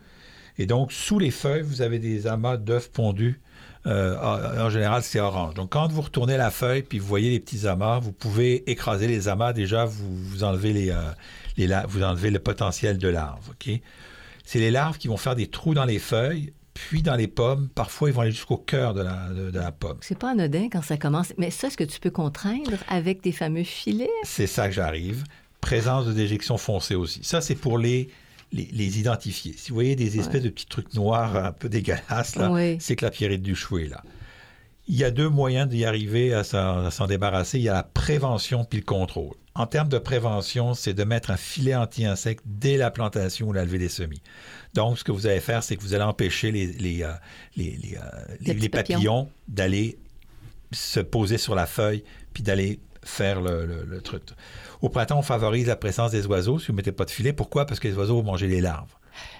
Et 0.58 0.66
donc, 0.66 0.92
sous 0.92 1.18
les 1.18 1.30
feuilles, 1.30 1.62
vous 1.62 1.82
avez 1.82 1.98
des 1.98 2.26
amas 2.26 2.56
d'œufs 2.56 2.90
pondus. 2.90 3.40
Euh, 3.86 4.16
en 4.18 4.66
en 4.66 4.70
général, 4.70 5.02
c'est 5.02 5.18
orange. 5.18 5.54
Donc, 5.54 5.70
quand 5.70 5.88
vous 5.90 6.02
retournez 6.02 6.36
la 6.36 6.50
feuille 6.52 6.82
puis 6.82 7.00
vous 7.00 7.06
voyez 7.06 7.30
les 7.30 7.40
petits 7.40 7.66
amas, 7.66 7.98
vous 7.98 8.12
pouvez 8.12 8.70
écraser 8.70 9.08
les 9.08 9.26
amas. 9.26 9.52
Déjà, 9.52 9.84
vous, 9.84 10.14
vous 10.16 10.44
enlevez 10.44 10.72
les, 10.72 10.90
euh, 10.90 11.00
les 11.56 11.68
vous 11.88 12.04
enlevez 12.04 12.30
le 12.30 12.38
potentiel 12.38 12.98
de 12.98 13.08
larves. 13.08 13.50
ok? 13.50 13.80
C'est 14.52 14.58
les 14.58 14.70
larves 14.70 14.98
qui 14.98 15.08
vont 15.08 15.16
faire 15.16 15.34
des 15.34 15.46
trous 15.46 15.72
dans 15.72 15.86
les 15.86 15.98
feuilles, 15.98 16.52
puis 16.74 17.00
dans 17.00 17.14
les 17.14 17.26
pommes. 17.26 17.70
Parfois, 17.74 18.10
ils 18.10 18.12
vont 18.12 18.20
aller 18.20 18.32
jusqu'au 18.32 18.58
cœur 18.58 18.92
de 18.92 19.00
la, 19.00 19.30
de- 19.30 19.50
de 19.50 19.58
la 19.58 19.72
pomme. 19.72 19.96
C'est 20.02 20.18
pas 20.18 20.32
anodin 20.32 20.68
quand 20.70 20.82
ça 20.82 20.98
commence. 20.98 21.32
Mais 21.38 21.50
ça, 21.50 21.68
est-ce 21.68 21.76
que 21.78 21.84
tu 21.84 21.98
peux 21.98 22.10
contraindre 22.10 22.72
avec 22.86 23.22
des 23.22 23.32
fameux 23.32 23.64
filets? 23.64 24.10
C'est 24.24 24.46
ça 24.46 24.68
que 24.68 24.74
j'arrive. 24.74 25.24
Présence 25.62 26.04
de 26.04 26.12
déjection 26.12 26.58
foncée 26.58 26.94
aussi. 26.94 27.20
Ça, 27.22 27.40
c'est 27.40 27.54
pour 27.54 27.78
les, 27.78 28.10
les, 28.52 28.68
les 28.72 28.98
identifier. 29.00 29.54
Si 29.56 29.70
vous 29.70 29.74
voyez 29.76 29.96
des 29.96 30.18
espèces 30.18 30.42
de 30.42 30.50
petits 30.50 30.66
trucs 30.66 30.92
noirs 30.92 31.34
un 31.34 31.52
peu 31.52 31.70
dégueulasses, 31.70 32.36
là, 32.36 32.50
c'est 32.78 32.94
que 32.94 33.06
la 33.06 33.10
pierrite 33.10 33.40
du 33.42 33.54
chou 33.54 33.78
est 33.78 33.88
là. 33.88 34.02
Il 34.88 34.96
y 34.96 35.04
a 35.04 35.10
deux 35.10 35.28
moyens 35.28 35.68
d'y 35.68 35.84
arriver 35.84 36.34
à 36.34 36.42
s'en 36.44 37.06
débarrasser. 37.06 37.58
Il 37.58 37.62
y 37.64 37.68
a 37.68 37.72
la 37.74 37.82
prévention 37.84 38.64
puis 38.64 38.80
le 38.80 38.84
contrôle. 38.84 39.34
En 39.54 39.66
termes 39.66 39.88
de 39.88 39.98
prévention, 39.98 40.74
c'est 40.74 40.94
de 40.94 41.04
mettre 41.04 41.30
un 41.30 41.36
filet 41.36 41.74
anti-insecte 41.74 42.42
dès 42.46 42.76
la 42.76 42.90
plantation 42.90 43.48
ou 43.48 43.52
la 43.52 43.64
levée 43.64 43.78
des 43.78 43.88
semis. 43.90 44.22
Donc, 44.74 44.98
ce 44.98 45.04
que 45.04 45.12
vous 45.12 45.26
allez 45.26 45.40
faire, 45.40 45.62
c'est 45.62 45.76
que 45.76 45.82
vous 45.82 45.94
allez 45.94 46.02
empêcher 46.04 46.50
les, 46.50 46.66
les, 46.66 47.02
euh, 47.02 47.12
les, 47.56 47.78
les, 47.82 47.96
euh, 47.96 48.54
les- 48.54 48.68
papillons. 48.68 49.28
d'aller 49.48 49.98
se 50.72 51.00
poser 51.00 51.36
sur 51.38 51.54
la 51.54 51.66
feuille 51.66 52.02
puis 52.32 52.42
d'aller 52.42 52.80
faire 53.04 53.40
le, 53.42 53.66
le- 53.66 53.84
le 53.86 54.00
truc. 54.00 54.22
Au 54.80 54.88
printemps, 54.88 55.18
on 55.18 55.22
favorise 55.22 55.66
la 55.66 55.76
présence 55.76 56.10
des 56.12 56.26
oiseaux 56.26 56.58
si 56.58 56.68
vous 56.68 56.72
ne 56.72 56.76
mettez 56.78 56.92
pas 56.92 57.04
de 57.04 57.10
filet. 57.10 57.32
Pourquoi? 57.34 57.66
Parce 57.66 57.78
que 57.78 57.88
les 57.88 57.94
oiseaux 57.94 58.16
vont 58.16 58.22
manger 58.32 58.48
les 58.48 58.60
larves. 58.62 58.90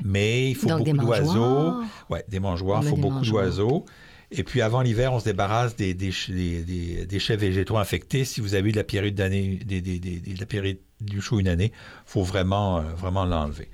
Mais 0.05 0.51
il 0.51 0.55
faut 0.55 0.69
Donc, 0.69 0.85
beaucoup 0.85 0.99
d'oiseaux. 1.07 1.81
Ouais, 2.11 2.23
des 2.29 2.39
mangeoires. 2.39 2.83
Il 2.83 2.91
faut 2.91 2.97
beaucoup 2.97 3.25
d'oiseaux. 3.25 3.87
Et 4.35 4.45
puis 4.45 4.63
avant 4.63 4.81
l'hiver, 4.81 5.13
on 5.13 5.21
se 5.21 5.25
débarrasse 5.25 5.77
des, 5.77 5.93
déchets 5.95 7.37
végétaux 7.37 7.77
infectés. 7.77 8.25
Si 8.25 8.41
vous 8.41 8.55
avez 8.55 8.71
eu 8.71 8.73
de 8.73 8.79
la 8.79 8.85
pyrite, 8.85 9.15
d'année, 9.15 9.61
de 9.65 10.41
la 10.41 10.47
pyrite 10.47 10.81
du 11.01 11.21
chou 11.21 11.39
une 11.39 11.49
année, 11.49 11.73
il 11.75 12.11
faut 12.11 12.23
vraiment, 12.23 12.79
euh, 12.79 12.83
vraiment 12.97 13.27
l'enlever. 13.27 13.69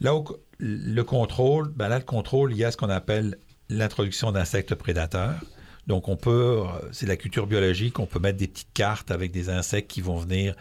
Là 0.00 0.16
où 0.16 0.26
le 0.58 1.02
contrôle, 1.02 1.68
ben 1.68 1.88
là, 1.88 1.98
le 1.98 2.04
contrôle, 2.04 2.52
il 2.52 2.58
y 2.58 2.64
a 2.64 2.72
ce 2.72 2.76
qu'on 2.76 2.90
appelle 2.90 3.38
l'introduction 3.68 4.32
d'insectes 4.32 4.74
prédateurs. 4.74 5.38
Donc, 5.86 6.08
on 6.08 6.16
peut, 6.16 6.62
euh, 6.62 6.88
c'est 6.90 7.06
la 7.06 7.16
culture 7.16 7.46
biologique, 7.46 8.00
on 8.00 8.06
peut 8.06 8.18
mettre 8.18 8.38
des 8.38 8.48
petites 8.48 8.72
cartes 8.74 9.12
avec 9.12 9.30
des 9.30 9.50
insectes 9.50 9.88
qui 9.88 10.00
vont 10.00 10.16
venir 10.16 10.56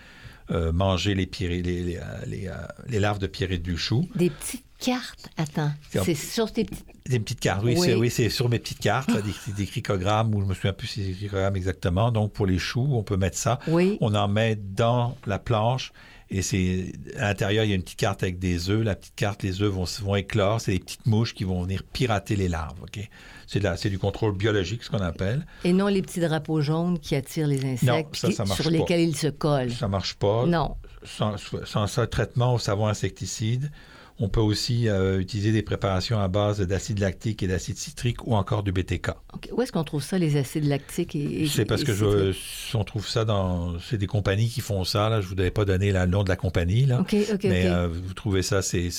euh, 0.51 0.71
manger 0.71 1.15
les, 1.15 1.25
pyri- 1.25 1.61
les, 1.63 1.83
les, 1.83 1.97
euh, 1.97 2.01
les, 2.27 2.47
euh, 2.47 2.53
les 2.87 2.99
larves 2.99 3.19
de 3.19 3.27
pyrite 3.27 3.63
du 3.63 3.77
chou. 3.77 4.07
Des 4.15 4.29
petites 4.29 4.63
cartes. 4.79 5.29
Attends. 5.37 5.71
C'est 6.03 6.15
sur 6.15 6.51
tes 6.51 6.65
petites. 6.65 6.85
Des 7.07 7.19
petites 7.19 7.39
cartes, 7.39 7.61
oui, 7.63 7.75
Oui. 7.77 8.09
c'est 8.09 8.25
oui, 8.25 8.31
sur 8.31 8.49
mes 8.49 8.57
petites 8.59 8.79
cartes, 8.79 9.11
là, 9.11 9.21
des, 9.21 9.53
des 9.53 9.65
cricogrammes, 9.67 10.33
ou 10.33 10.41
je 10.41 10.45
me 10.47 10.53
souviens 10.55 10.73
plus 10.73 10.87
si 10.87 11.01
c'est 11.01 11.07
des 11.09 11.13
cricogrammes 11.13 11.55
exactement. 11.55 12.11
Donc, 12.11 12.33
pour 12.33 12.47
les 12.47 12.57
choux, 12.57 12.87
on 12.91 13.03
peut 13.03 13.17
mettre 13.17 13.37
ça. 13.37 13.59
Oui. 13.67 13.97
On 14.01 14.15
en 14.15 14.27
met 14.27 14.55
dans 14.55 15.15
la 15.27 15.37
planche 15.37 15.91
et 16.37 16.41
c'est 16.41 16.91
à 17.17 17.29
l'intérieur, 17.29 17.63
il 17.63 17.69
y 17.69 17.71
a 17.71 17.75
une 17.75 17.81
petite 17.83 17.97
carte 17.97 18.21
avec 18.21 18.39
des 18.39 18.69
œufs. 18.69 18.83
La 18.83 18.95
petite 18.95 19.15
carte, 19.15 19.41
les 19.41 19.61
œufs 19.61 19.71
vont, 19.71 19.85
vont 20.01 20.15
éclore. 20.15 20.59
C'est 20.59 20.73
des 20.73 20.79
petites 20.79 21.05
mouches 21.05 21.33
qui 21.33 21.45
vont 21.45 21.63
venir 21.63 21.81
pirater 21.83 22.35
les 22.35 22.49
larves. 22.49 22.81
ok? 22.83 23.07
C'est 23.47 23.89
du 23.89 23.99
contrôle 23.99 24.35
biologique, 24.35 24.83
ce 24.83 24.89
qu'on 24.89 24.97
appelle. 24.97 25.45
Et 25.63 25.71
non 25.71 25.87
les 25.87 26.01
petits 26.01 26.19
drapeaux 26.19 26.59
jaunes 26.59 26.99
qui 26.99 27.15
attirent 27.15 27.47
les 27.47 27.63
insectes 27.63 27.83
Non, 27.83 28.03
ça, 28.13 28.27
puis 28.27 28.35
ça 28.35 28.43
marche 28.43 28.61
sur 28.61 28.69
pas. 28.69 28.77
lesquels 28.77 28.99
ils 29.01 29.15
se 29.15 29.27
collent. 29.27 29.71
Ça 29.71 29.87
marche 29.87 30.15
pas. 30.15 30.45
Non. 30.45 30.75
Sans, 31.03 31.35
sans 31.63 31.87
ça, 31.87 32.05
traitement 32.05 32.55
au 32.55 32.59
savon 32.59 32.87
insecticide. 32.87 33.71
On 34.17 34.29
peut 34.29 34.39
aussi 34.39 34.87
euh, 34.87 35.19
utiliser 35.19 35.51
des 35.51 35.61
préparations 35.61 36.19
à 36.19 36.29
base 36.29 36.61
d'acide 36.61 36.99
lactique 36.99 37.43
et 37.43 37.47
d'acide 37.47 37.75
citrique 37.77 38.25
ou 38.25 38.33
encore 38.35 38.63
du 38.63 38.71
BTK. 38.71 39.09
Où 39.51 39.61
est-ce 39.61 39.73
qu'on 39.73 39.83
trouve 39.83 40.01
ça, 40.03 40.17
les 40.17 40.37
acides 40.37 40.63
lactiques 40.65 41.15
et, 41.17 41.43
et- 41.43 41.47
C'est 41.47 41.65
parce 41.65 41.81
et 41.81 41.85
que 41.85 41.93
je, 41.93 42.33
on 42.77 42.83
trouve 42.85 43.05
ça 43.07 43.25
dans. 43.25 43.77
C'est 43.79 43.97
des 43.97 44.07
compagnies 44.07 44.47
qui 44.47 44.61
font 44.61 44.85
ça. 44.85 45.09
Là. 45.09 45.19
Je 45.19 45.27
ne 45.29 45.33
vous 45.35 45.41
avais 45.41 45.51
pas 45.51 45.65
donné 45.65 45.91
le 45.91 46.05
nom 46.05 46.23
de 46.23 46.29
la 46.29 46.37
compagnie. 46.37 46.85
Là. 46.85 47.03
Mais 47.43 47.65
euh, 47.67 47.89
vous 47.89 48.13
trouvez 48.13 48.41
ça, 48.41 48.61
c'est 48.61 48.89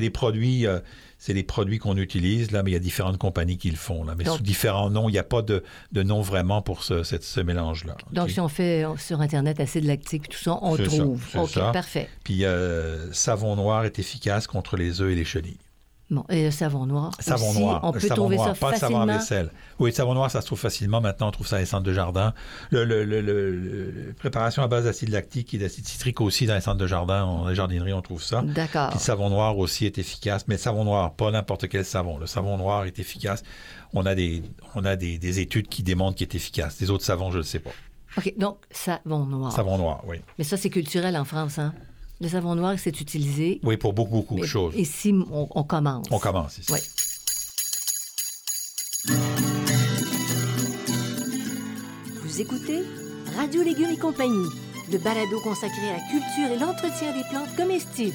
les 0.00 0.10
produits. 0.10 0.66
euh, 0.66 0.78
c'est 1.24 1.34
les 1.34 1.44
produits 1.44 1.78
qu'on 1.78 1.96
utilise, 1.96 2.50
là, 2.50 2.64
mais 2.64 2.70
il 2.70 2.74
y 2.74 2.76
a 2.76 2.80
différentes 2.80 3.16
compagnies 3.16 3.56
qui 3.56 3.70
le 3.70 3.76
font. 3.76 4.02
Là, 4.02 4.14
mais 4.18 4.24
Donc- 4.24 4.38
sous 4.38 4.42
différents 4.42 4.90
noms, 4.90 5.08
il 5.08 5.12
n'y 5.12 5.18
a 5.20 5.22
pas 5.22 5.40
de, 5.40 5.62
de 5.92 6.02
nom 6.02 6.20
vraiment 6.20 6.62
pour 6.62 6.82
ce, 6.82 7.04
cette- 7.04 7.22
ce 7.22 7.38
mélange-là. 7.38 7.96
Donc, 8.10 8.30
si 8.30 8.40
on 8.40 8.48
fait 8.48 8.84
euh, 8.84 8.96
sur 8.96 9.20
Internet 9.20 9.60
acide 9.60 9.84
lactique, 9.84 10.28
tout 10.28 10.38
ça, 10.38 10.58
on 10.62 10.76
ça, 10.76 10.82
trouve. 10.82 11.22
c'est 11.30 11.38
OK, 11.38 11.50
ça. 11.50 11.70
parfait. 11.70 12.08
Puis 12.24 12.44
euh, 12.44 13.12
savon 13.12 13.54
noir 13.54 13.84
est 13.84 14.00
efficace 14.00 14.48
contre 14.48 14.76
les 14.76 15.00
œufs 15.00 15.12
et 15.12 15.14
les 15.14 15.24
chenilles. 15.24 15.58
Bon, 16.10 16.24
et 16.28 16.44
le 16.44 16.50
savon 16.50 16.84
noir. 16.84 17.12
Savon 17.20 17.50
aussi, 17.50 17.60
noir. 17.60 17.80
On 17.84 17.92
peut 17.92 18.00
savon 18.00 18.14
trouver 18.16 18.36
noir, 18.36 18.48
ça 18.48 18.54
pas 18.54 18.72
le 18.72 18.76
savon 18.76 18.96
à 18.96 18.98
facilement. 19.06 19.18
vaisselle. 19.18 19.50
Oui, 19.78 19.90
le 19.90 19.94
savon 19.96 20.12
noir, 20.14 20.30
ça 20.30 20.42
se 20.42 20.46
trouve 20.46 20.58
facilement. 20.60 21.00
Maintenant, 21.00 21.28
on 21.28 21.30
trouve 21.30 21.46
ça 21.46 21.56
dans 21.56 21.60
les 21.60 21.66
centres 21.66 21.84
de 21.84 21.92
jardin. 21.94 22.34
Le, 22.70 22.84
le- 22.84 23.04
le- 23.04 24.12
préparation 24.18 24.62
à 24.62 24.68
base 24.68 24.84
d'acide 24.84 25.08
lactique 25.08 25.54
et 25.54 25.58
d'acide 25.58 25.86
citrique 25.86 26.20
aussi 26.20 26.44
dans 26.46 26.54
les 26.54 26.60
centres 26.60 26.76
de 26.78 26.86
jardin. 26.86 27.24
Dans 27.24 27.48
les 27.48 27.54
jardineries, 27.54 27.94
on 27.94 28.02
trouve 28.02 28.22
ça. 28.22 28.42
D'accord. 28.42 28.88
Puis 28.90 28.98
le 28.98 29.02
savon 29.04 29.30
noir 29.30 29.56
aussi 29.56 29.86
est 29.86 29.96
efficace, 29.96 30.44
mais 30.48 30.56
le 30.56 30.60
savon 30.60 30.84
noir, 30.84 31.14
pas 31.14 31.30
n'importe 31.30 31.68
quel 31.68 31.84
savon. 31.84 32.18
Le 32.18 32.26
savon 32.26 32.58
noir 32.58 32.84
est 32.84 32.98
efficace. 32.98 33.42
On 33.94 34.04
a 34.04 34.14
des, 34.14 34.42
on 34.74 34.84
a 34.84 34.96
des, 34.96 35.16
des 35.18 35.40
études 35.40 35.68
qui 35.68 35.82
démontrent 35.82 36.16
qu'il 36.18 36.26
est 36.26 36.34
efficace. 36.34 36.78
Les 36.80 36.90
autres 36.90 37.04
savons, 37.04 37.30
je 37.30 37.38
ne 37.38 37.42
sais 37.42 37.58
pas. 37.60 37.70
OK, 38.18 38.34
donc, 38.36 38.58
savon 38.70 39.24
noir. 39.24 39.50
Savon 39.52 39.78
noir, 39.78 40.02
oui. 40.06 40.18
Mais 40.36 40.44
ça, 40.44 40.58
c'est 40.58 40.68
culturel 40.68 41.16
en 41.16 41.24
France, 41.24 41.58
hein? 41.58 41.72
Le 42.22 42.28
savon 42.28 42.54
noir, 42.54 42.76
c'est 42.78 43.00
utilisé. 43.00 43.58
Oui, 43.64 43.76
pour 43.76 43.92
beaucoup, 43.94 44.12
beaucoup 44.18 44.38
de 44.38 44.46
choses. 44.46 44.74
Ici, 44.76 45.12
on, 45.32 45.48
on 45.50 45.64
commence. 45.64 46.06
On 46.12 46.20
commence 46.20 46.56
ici. 46.56 46.72
Oui. 46.72 46.78
Vous 52.22 52.40
écoutez 52.40 52.84
Radio 53.36 53.64
Légumes 53.64 53.90
et 53.90 53.98
compagnie, 53.98 54.46
le 54.92 54.98
balado 54.98 55.40
consacré 55.40 55.88
à 55.88 55.94
la 55.94 56.02
culture 56.10 56.54
et 56.54 56.58
l'entretien 56.60 57.12
des 57.12 57.24
plantes 57.28 57.56
comestibles. 57.56 58.14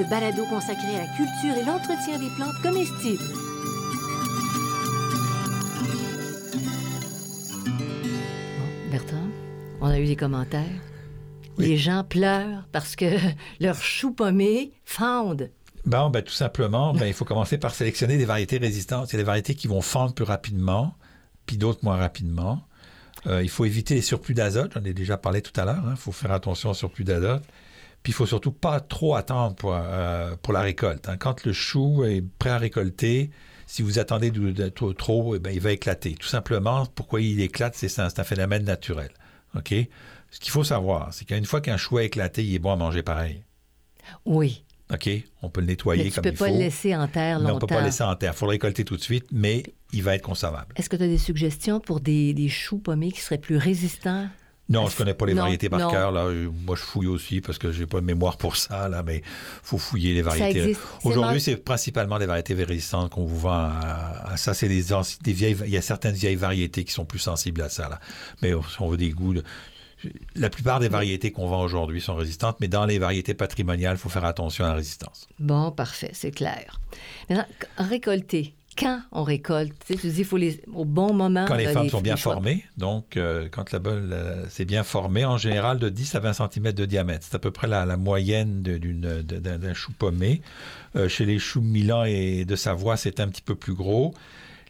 Compagnie, 0.00 0.04
le 0.04 0.10
balado 0.10 0.44
consacré 0.46 0.96
à 0.96 1.06
la 1.06 1.16
culture 1.16 1.56
et 1.56 1.64
l'entretien 1.64 2.18
des 2.18 2.30
plantes 2.36 2.60
comestibles. 2.62 3.22
Bon, 8.58 8.90
Bertrand, 8.90 9.28
on 9.80 9.86
a 9.88 9.98
eu 9.98 10.06
des 10.06 10.16
commentaires. 10.16 10.64
Oui. 11.58 11.66
Les 11.68 11.76
gens 11.76 12.04
pleurent 12.04 12.66
parce 12.72 12.96
que 12.96 13.04
leurs 13.60 13.80
choux 13.82 14.12
pommés 14.12 14.72
fendent. 14.84 15.50
Bon, 15.86 16.10
ben, 16.10 16.22
tout 16.22 16.32
simplement, 16.32 16.92
ben, 16.92 17.06
il 17.06 17.14
faut 17.14 17.24
commencer 17.24 17.56
par 17.58 17.74
sélectionner 17.74 18.18
des 18.18 18.26
variétés 18.26 18.58
résistantes. 18.58 19.10
Il 19.10 19.12
y 19.14 19.16
a 19.16 19.22
des 19.22 19.24
variétés 19.26 19.54
qui 19.54 19.66
vont 19.66 19.80
fendre 19.80 20.12
plus 20.12 20.24
rapidement, 20.24 20.94
puis 21.46 21.56
d'autres 21.56 21.80
moins 21.82 21.96
rapidement. 21.96 22.62
Euh, 23.26 23.42
il 23.42 23.48
faut 23.48 23.64
éviter 23.64 23.94
les 23.94 24.02
surplus 24.02 24.34
d'azote. 24.34 24.72
J'en 24.74 24.84
ai 24.84 24.92
déjà 24.94 25.16
parlé 25.16 25.40
tout 25.42 25.58
à 25.58 25.64
l'heure. 25.64 25.82
hein. 25.86 25.92
Il 25.92 25.96
faut 25.96 26.12
faire 26.12 26.32
attention 26.32 26.70
au 26.70 26.74
surplus 26.74 27.04
d'azote. 27.04 27.42
Puis 28.02 28.12
il 28.12 28.14
faut 28.14 28.26
surtout 28.26 28.52
pas 28.52 28.80
trop 28.80 29.14
attendre 29.14 29.54
pour, 29.56 29.74
euh, 29.74 30.34
pour 30.42 30.52
la 30.54 30.60
récolte. 30.60 31.08
hein. 31.08 31.16
Quand 31.18 31.44
le 31.44 31.52
chou 31.52 32.04
est 32.04 32.22
prêt 32.38 32.50
à 32.50 32.58
récolter, 32.58 33.30
si 33.66 33.82
vous 33.82 33.98
attendez 33.98 34.30
de, 34.30 34.50
de- 34.50 34.68
trop, 34.70 34.92
trop, 34.94 35.36
eh 35.36 35.38
ben, 35.38 35.50
il 35.52 35.60
va 35.60 35.72
éclater. 35.72 36.14
Tout 36.14 36.26
simplement, 36.28 36.86
pourquoi 36.94 37.20
il 37.20 37.40
éclate, 37.40 37.74
c'est 37.74 37.88
ça, 37.90 38.08
c'est 38.08 38.18
un 38.20 38.24
phénomène 38.24 38.64
naturel. 38.64 39.10
OK? 39.54 39.74
Ce 40.30 40.38
qu'il 40.40 40.50
faut 40.50 40.64
savoir, 40.64 41.12
c'est 41.12 41.24
qu'une 41.26 41.44
fois 41.44 41.60
qu'un 41.60 41.76
chou 41.76 41.98
a 41.98 42.04
éclaté, 42.04 42.42
il 42.44 42.54
est 42.54 42.58
bon 42.58 42.72
à 42.72 42.76
manger 42.76 43.02
pareil. 43.02 43.44
Oui. 44.24 44.64
OK? 44.92 45.08
On 45.42 45.50
peut 45.50 45.60
le 45.60 45.66
nettoyer 45.68 46.04
Mais 46.04 46.08
tu 46.10 46.14
comme 46.16 46.22
peux 46.24 46.30
il 46.30 46.36
pas 46.36 46.46
faut. 46.46 46.52
le 46.52 46.58
laisser 46.58 46.96
en 46.96 47.06
terre 47.06 47.38
mais 47.38 47.46
on 47.46 47.48
longtemps. 47.54 47.66
peut 47.66 47.74
pas 47.74 47.80
le 47.80 47.86
laisser 47.86 48.02
en 48.02 48.16
terre. 48.16 48.32
Il 48.34 48.38
faut 48.38 48.46
le 48.46 48.50
récolter 48.52 48.84
tout 48.84 48.96
de 48.96 49.02
suite, 49.02 49.26
mais 49.30 49.62
il 49.92 50.02
va 50.02 50.14
être 50.16 50.22
conservable. 50.22 50.72
Est-ce 50.76 50.88
que 50.88 50.96
tu 50.96 51.02
as 51.02 51.06
des 51.08 51.18
suggestions 51.18 51.80
pour 51.80 52.00
des, 52.00 52.32
des 52.34 52.48
choux 52.48 52.78
pommés 52.78 53.12
qui 53.12 53.20
seraient 53.20 53.38
plus 53.38 53.56
résistants? 53.56 54.28
Non, 54.70 54.86
je 54.88 54.96
connais 54.96 55.14
pas 55.14 55.26
les 55.26 55.34
Non, 55.34 55.42
variétés 55.42 55.68
par 55.68 55.80
non. 55.80 55.90
cœur. 55.90 56.12
Là. 56.12 56.28
Moi, 56.64 56.76
je 56.76 56.82
fouille 56.82 57.08
aussi 57.08 57.40
parce 57.40 57.58
que 57.58 57.72
j'ai 57.72 57.86
pas 57.86 58.00
de 58.00 58.06
mémoire 58.06 58.36
pour 58.38 58.56
ça, 58.56 58.88
là, 58.88 59.02
mais 59.02 59.22
faut 59.62 59.78
fouiller 59.78 60.14
les 60.14 60.22
variétés. 60.22 60.76
Aujourd'hui, 61.04 61.40
c'est 61.40 61.56
principalement 61.56 62.18
des 62.18 62.26
variétés 62.26 62.54
résistantes 62.54 63.10
qu'on 63.10 63.24
vous 63.24 63.38
vend. 63.40 63.50
À, 63.50 64.30
à 64.32 64.36
ça, 64.36 64.54
c'est 64.54 64.68
des, 64.68 64.84
des 65.22 65.32
vieilles. 65.32 65.56
Il 65.66 65.70
y 65.70 65.76
a 65.76 65.82
certaines 65.82 66.14
vieilles 66.14 66.36
variétés 66.36 66.84
qui 66.84 66.92
sont 66.92 67.04
plus 67.04 67.18
sensibles 67.18 67.60
à 67.62 67.68
ça. 67.68 67.88
Là. 67.88 68.00
Mais 68.42 68.52
si 68.52 68.80
on 68.80 68.88
veut 68.88 68.96
des 68.96 69.10
goûts. 69.10 69.34
de- 69.34 69.44
La 70.36 70.48
plupart 70.48 70.80
des 70.80 70.88
variétés 70.88 71.30
qu'on 71.32 71.46
vend 71.48 71.62
aujourd'hui 71.62 72.00
sont 72.00 72.14
résistantes, 72.14 72.56
mais 72.60 72.68
dans 72.68 72.86
les 72.86 72.98
variétés 72.98 73.34
patrimoniales, 73.34 73.96
il 73.96 73.98
faut 74.00 74.08
faire 74.08 74.24
attention 74.24 74.64
à 74.64 74.68
la 74.68 74.74
résistance. 74.74 75.28
Bon, 75.38 75.72
parfait, 75.72 76.10
c'est 76.14 76.30
clair. 76.30 76.80
Maintenant, 77.28 77.44
récolter. 77.76 78.54
Quand 78.80 79.00
on 79.12 79.22
récolte, 79.22 79.74
tu, 79.86 79.92
sais, 79.92 80.00
tu 80.00 80.08
dis 80.08 80.20
il 80.20 80.24
faut 80.24 80.38
les 80.38 80.62
au 80.72 80.86
bon 80.86 81.12
moment. 81.12 81.44
Quand 81.46 81.54
les 81.54 81.66
femmes 81.66 81.90
sont 81.90 82.00
bien 82.00 82.16
formées, 82.16 82.64
donc 82.78 83.16
euh, 83.16 83.48
quand 83.50 83.72
la 83.72 83.78
bolle 83.78 84.08
euh, 84.12 84.46
c'est 84.48 84.64
bien 84.64 84.82
formé, 84.82 85.24
en 85.26 85.36
général 85.36 85.78
de 85.78 85.90
10 85.90 86.14
à 86.14 86.20
20 86.20 86.32
cm 86.32 86.72
de 86.72 86.86
diamètre. 86.86 87.26
C'est 87.28 87.36
à 87.36 87.38
peu 87.38 87.50
près 87.50 87.66
la, 87.66 87.84
la 87.84 87.98
moyenne 87.98 88.62
d'un 88.62 89.58
d'un 89.58 89.74
chou 89.74 89.92
pommé. 89.92 90.40
Euh, 90.96 91.08
chez 91.08 91.24
les 91.24 91.38
choux 91.38 91.60
de 91.60 91.66
Milan 91.66 92.04
et 92.04 92.44
de 92.44 92.56
Savoie, 92.56 92.96
c'est 92.96 93.20
un 93.20 93.28
petit 93.28 93.42
peu 93.42 93.54
plus 93.54 93.74
gros. 93.74 94.14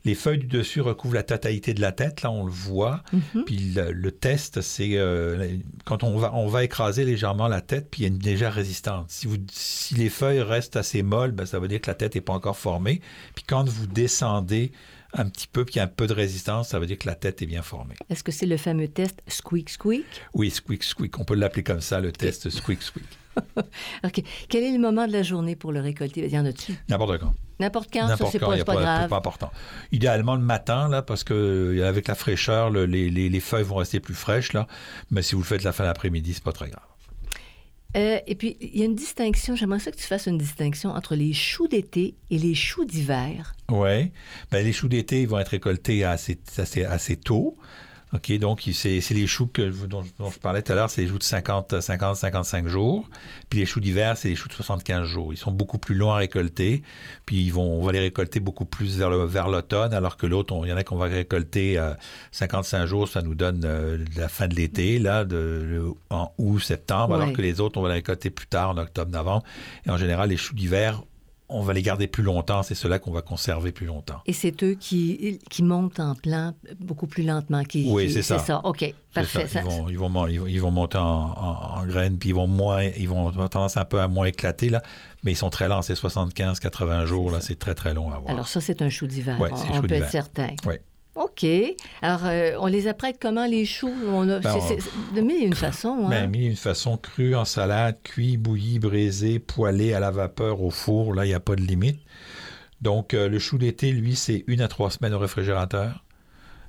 Les 0.04 0.14
feuilles 0.14 0.38
du 0.38 0.46
dessus 0.46 0.80
recouvrent 0.80 1.14
la 1.14 1.22
totalité 1.22 1.74
de 1.74 1.80
la 1.80 1.92
tête, 1.92 2.22
là 2.22 2.30
on 2.30 2.44
le 2.44 2.50
voit. 2.50 3.02
Mhm. 3.12 3.44
Puis 3.44 3.56
le, 3.74 3.92
le 3.92 4.12
test, 4.12 4.60
c'est 4.60 4.96
euh, 4.96 5.56
quand 5.84 6.04
on 6.04 6.18
va, 6.18 6.32
on 6.34 6.48
va 6.48 6.64
écraser 6.64 7.04
légèrement 7.04 7.48
la 7.48 7.60
tête, 7.60 7.88
puis 7.90 8.02
il 8.02 8.04
y 8.04 8.06
a 8.06 8.08
une 8.08 8.22
légère 8.22 8.54
résistance. 8.54 9.06
Si, 9.08 9.26
vous, 9.26 9.36
si 9.52 9.94
les 9.94 10.08
feuilles 10.08 10.40
restent 10.40 10.76
assez 10.76 11.02
molles, 11.02 11.32
ben, 11.32 11.46
ça 11.46 11.58
veut 11.58 11.68
dire 11.68 11.80
que 11.80 11.90
la 11.90 11.94
tête 11.94 12.14
n'est 12.14 12.20
pas 12.20 12.32
encore 12.32 12.56
formée. 12.56 13.00
Puis 13.34 13.44
quand 13.46 13.68
vous 13.68 13.86
descendez 13.86 14.72
un 15.12 15.28
petit 15.28 15.48
peu, 15.48 15.64
puis 15.64 15.74
il 15.74 15.78
y 15.78 15.80
a 15.80 15.84
un 15.84 15.88
peu 15.88 16.06
de 16.06 16.12
résistance, 16.12 16.68
ça 16.68 16.78
veut 16.78 16.86
dire 16.86 16.98
que 16.98 17.08
la 17.08 17.14
tête 17.14 17.42
est 17.42 17.46
bien 17.46 17.62
formée. 17.62 17.94
Est-ce 18.08 18.22
que 18.22 18.32
c'est 18.32 18.46
le 18.46 18.56
fameux 18.56 18.88
test 18.88 19.20
squeak 19.26 19.68
squeak? 19.68 20.04
Oui, 20.34 20.50
squeak 20.50 20.82
squeak, 20.82 21.18
on 21.18 21.24
peut 21.24 21.34
l'appeler 21.34 21.62
comme 21.62 21.80
ça, 21.80 22.00
le 22.00 22.12
test 22.12 22.48
squeak 22.50 22.82
squeak. 22.82 23.04
OK. 24.04 24.22
Quel 24.48 24.64
est 24.64 24.72
le 24.72 24.78
moment 24.78 25.06
de 25.06 25.12
la 25.12 25.22
journée 25.22 25.56
pour 25.56 25.72
le 25.72 25.80
récolter? 25.80 26.24
Il 26.24 26.32
y 26.32 26.38
en 26.38 26.46
a-tu? 26.46 26.74
N'importe 26.88 27.18
quand. 27.18 27.32
N'importe 27.60 27.90
quand, 27.92 28.00
ça, 28.00 28.08
N'importe 28.08 28.32
c'est 28.32 28.38
pas, 28.40 28.56
pas, 28.56 28.64
pas, 28.64 28.74
grave. 28.80 29.08
pas 29.08 29.16
important. 29.16 29.52
Idéalement 29.92 30.34
le 30.34 30.42
matin, 30.42 30.88
là, 30.88 31.02
parce 31.02 31.22
que 31.24 31.34
euh, 31.34 31.86
avec 31.88 32.08
la 32.08 32.14
fraîcheur, 32.16 32.70
le- 32.70 32.86
les, 32.86 33.10
les- 33.10 33.28
les 33.28 33.40
feuilles 33.40 33.62
vont 33.64 33.76
rester 33.76 34.00
plus 34.00 34.14
fraîches, 34.14 34.52
là. 34.52 34.66
Mais 35.10 35.22
si 35.22 35.34
vous 35.34 35.42
le 35.42 35.46
faites 35.46 35.62
la 35.62 35.72
fin 35.72 35.84
d'après-midi, 35.84 36.34
c'est 36.34 36.42
pas 36.42 36.52
très 36.52 36.68
grave. 36.70 36.82
Euh, 37.96 38.18
et 38.26 38.36
puis, 38.36 38.56
il 38.60 38.78
y 38.78 38.82
a 38.82 38.84
une 38.84 38.94
distinction, 38.94 39.56
j'aimerais 39.56 39.80
ça 39.80 39.90
que 39.90 39.96
tu 39.96 40.04
fasses 40.04 40.26
une 40.26 40.38
distinction 40.38 40.90
entre 40.90 41.16
les 41.16 41.32
choux 41.32 41.66
d'été 41.66 42.14
et 42.30 42.38
les 42.38 42.54
choux 42.54 42.84
d'hiver. 42.84 43.54
Oui. 43.68 44.12
Ben, 44.52 44.64
les 44.64 44.72
choux 44.72 44.86
d'été, 44.88 45.22
ils 45.22 45.28
vont 45.28 45.40
être 45.40 45.48
récoltés 45.48 46.04
assez, 46.04 46.38
assez, 46.56 46.84
assez 46.84 47.16
tôt. 47.16 47.56
OK, 48.12 48.32
donc 48.38 48.68
c'est 48.72 49.00
c'est 49.00 49.14
les 49.14 49.28
choux 49.28 49.46
que, 49.46 49.62
dont, 49.86 50.02
dont 50.18 50.30
je 50.30 50.38
parlais 50.40 50.62
tout 50.62 50.72
à 50.72 50.74
l'heure, 50.74 50.90
c'est 50.90 51.02
les 51.02 51.06
choux 51.08 51.18
de 51.18 51.22
50, 51.22 51.80
50, 51.80 52.16
55 52.16 52.66
jours. 52.66 53.08
Puis 53.48 53.60
les 53.60 53.66
choux 53.66 53.78
d'hiver, 53.78 54.16
c'est 54.16 54.28
les 54.28 54.34
choux 54.34 54.48
de 54.48 54.52
75 54.54 55.06
jours. 55.06 55.32
Ils 55.32 55.36
sont 55.36 55.52
beaucoup 55.52 55.78
plus 55.78 55.94
longs 55.94 56.10
à 56.10 56.16
récolter. 56.16 56.82
Puis 57.24 57.40
ils 57.40 57.52
vont, 57.52 57.62
on 57.80 57.84
va 57.84 57.92
les 57.92 58.00
récolter 58.00 58.40
beaucoup 58.40 58.64
plus 58.64 58.98
vers 58.98 59.10
le- 59.10 59.24
vers 59.26 59.46
l'automne, 59.48 59.94
alors 59.94 60.16
que 60.16 60.26
l'autre, 60.26 60.58
il 60.64 60.70
y 60.70 60.72
en 60.72 60.76
a 60.76 60.82
qu'on 60.82 60.96
va 60.96 61.06
récolter 61.06 61.78
euh, 61.78 61.94
55 62.32 62.86
jours, 62.86 63.06
ça 63.08 63.22
nous 63.22 63.34
donne 63.36 63.62
euh, 63.64 64.04
la 64.16 64.28
fin 64.28 64.48
de 64.48 64.54
l'été, 64.56 64.98
là, 64.98 65.24
de, 65.24 65.36
le- 65.64 65.92
en 66.10 66.32
août, 66.38 66.58
septembre, 66.58 67.14
alors 67.14 67.32
que 67.32 67.42
les 67.42 67.60
autres, 67.60 67.78
on 67.78 67.82
va 67.82 67.88
les 67.90 67.94
récolter 67.94 68.30
plus 68.30 68.46
tard, 68.48 68.70
en 68.70 68.76
octobre, 68.78 69.12
novembre. 69.12 69.44
Et 69.86 69.90
en 69.90 69.96
général, 69.96 70.30
les 70.30 70.36
choux 70.36 70.54
d'hiver, 70.54 71.02
on 71.50 71.62
va 71.62 71.72
les 71.72 71.82
garder 71.82 72.06
plus 72.06 72.22
longtemps. 72.22 72.62
C'est 72.62 72.74
ceux-là 72.74 72.98
qu'on 72.98 73.10
va 73.12 73.22
conserver 73.22 73.72
plus 73.72 73.86
longtemps. 73.86 74.20
Et 74.26 74.32
c'est 74.32 74.62
eux 74.62 74.74
qui, 74.74 75.38
qui 75.50 75.62
montent 75.62 76.00
en 76.00 76.14
plan 76.14 76.54
beaucoup 76.78 77.06
plus 77.06 77.22
lentement. 77.22 77.62
Qui, 77.64 77.86
Oui, 77.90 78.10
c'est 78.10 78.22
ça. 78.22 78.38
C'est 78.38 78.46
ça, 78.46 78.60
OK. 78.64 78.94
Parfait. 79.12 79.46
ça. 79.48 79.60
Ils, 79.60 79.64
vont, 79.66 79.88
ils, 79.88 79.98
vont, 79.98 80.26
ils, 80.26 80.38
vont, 80.40 80.46
ils 80.46 80.60
vont 80.60 80.70
monter 80.70 80.98
en, 80.98 81.02
en, 81.02 81.78
en 81.80 81.86
graines, 81.86 82.18
puis 82.18 82.28
ils 82.30 82.34
vont 82.34 82.46
moins, 82.46 82.84
ils 82.84 83.08
vont 83.08 83.28
avoir 83.28 83.50
tendance 83.50 83.76
un 83.76 83.84
peu 83.84 84.00
à 84.00 84.08
moins 84.08 84.26
éclater, 84.26 84.68
là. 84.68 84.82
Mais 85.24 85.32
ils 85.32 85.36
sont 85.36 85.50
très 85.50 85.68
lents, 85.68 85.82
c'est 85.82 85.94
75, 85.94 86.60
80 86.60 87.06
jours, 87.06 87.30
là. 87.30 87.40
C'est 87.40 87.58
très, 87.58 87.74
très 87.74 87.92
long 87.92 88.10
à 88.12 88.16
avoir. 88.16 88.30
Alors 88.30 88.48
ça, 88.48 88.60
c'est 88.60 88.82
un 88.82 88.88
chou 88.88 89.06
d'hiver. 89.06 89.40
Ouais, 89.40 89.50
on 89.52 89.78
on 89.78 89.82
peut 89.82 89.94
être 89.94 90.10
certain. 90.10 90.48
Oui. 90.66 90.76
OK. 91.16 91.44
Alors, 92.02 92.20
euh, 92.24 92.52
on 92.60 92.66
les 92.66 92.86
apprête 92.88 93.18
comment, 93.20 93.44
les 93.46 93.64
choux? 93.64 93.92
On 94.08 94.28
a, 94.28 94.38
Ben, 94.38 94.52
c'est- 94.60 94.74
on- 94.76 94.80
c'est- 94.80 95.14
de 95.16 95.20
mille 95.20 95.42
et 95.42 95.46
une 95.46 95.54
façon. 95.54 96.08
Ben, 96.08 96.24
Hein? 96.24 96.26
mis 96.28 96.38
d'une 96.40 96.56
façon 96.56 96.96
crue, 96.96 97.34
en 97.34 97.44
salade, 97.44 97.96
cuit, 98.02 98.36
bouilli, 98.36 98.78
braisé, 98.78 99.38
poêlé, 99.38 99.92
à 99.92 100.00
la 100.00 100.10
vapeur, 100.10 100.62
au 100.62 100.70
four, 100.70 101.12
là, 101.14 101.24
il 101.26 101.28
n'y 101.28 101.34
a 101.34 101.40
pas 101.40 101.56
de 101.56 101.62
limite. 101.62 101.98
Donc, 102.80 103.12
euh, 103.12 103.28
le 103.28 103.38
chou 103.38 103.58
d'été, 103.58 103.92
lui, 103.92 104.16
c'est 104.16 104.44
une 104.46 104.60
à 104.60 104.68
trois 104.68 104.90
semaines 104.90 105.12
au 105.14 105.18
réfrigérateur. 105.18 106.04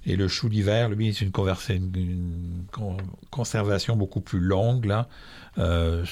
Et 0.05 0.15
le 0.15 0.27
chou 0.27 0.49
d'hiver, 0.49 0.89
lui, 0.89 1.13
c'est 1.13 1.25
une, 1.25 1.31
une- 1.69 1.95
une 1.95 2.63
con- 2.71 2.97
conservation 3.29 3.95
beaucoup 3.95 4.19
plus 4.21 4.39
longue, 4.39 4.85
là. 4.85 5.07
Euh, 5.59 6.03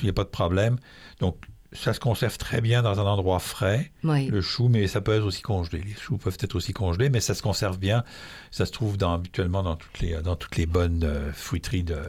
Il 0.00 0.04
n'y 0.04 0.10
a 0.10 0.12
pas 0.12 0.22
de 0.24 0.28
problème. 0.28 0.76
Donc, 1.20 1.36
ça 1.72 1.92
se 1.94 2.00
conserve 2.00 2.36
très 2.38 2.60
bien 2.60 2.82
dans 2.82 3.00
un 3.00 3.04
endroit 3.06 3.38
frais, 3.38 3.90
oui. 4.04 4.26
le 4.26 4.40
chou, 4.40 4.68
mais 4.68 4.86
ça 4.86 5.00
peut 5.00 5.14
être 5.14 5.24
aussi 5.24 5.42
congelé. 5.42 5.80
Les 5.86 5.94
choux 5.94 6.18
peuvent 6.18 6.36
être 6.40 6.54
aussi 6.54 6.72
congelés, 6.72 7.08
mais 7.10 7.20
ça 7.20 7.34
se 7.34 7.42
conserve 7.42 7.78
bien. 7.78 8.04
Ça 8.50 8.66
se 8.66 8.72
trouve 8.72 8.96
dans, 8.96 9.14
habituellement 9.14 9.62
dans 9.62 9.76
toutes 9.76 10.00
les, 10.00 10.20
dans 10.22 10.36
toutes 10.36 10.56
les 10.56 10.66
bonnes 10.66 11.02
euh, 11.04 11.32
fruiteries 11.32 11.82
de- 11.84 12.02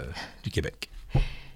du 0.43 0.49
Québec. 0.49 0.89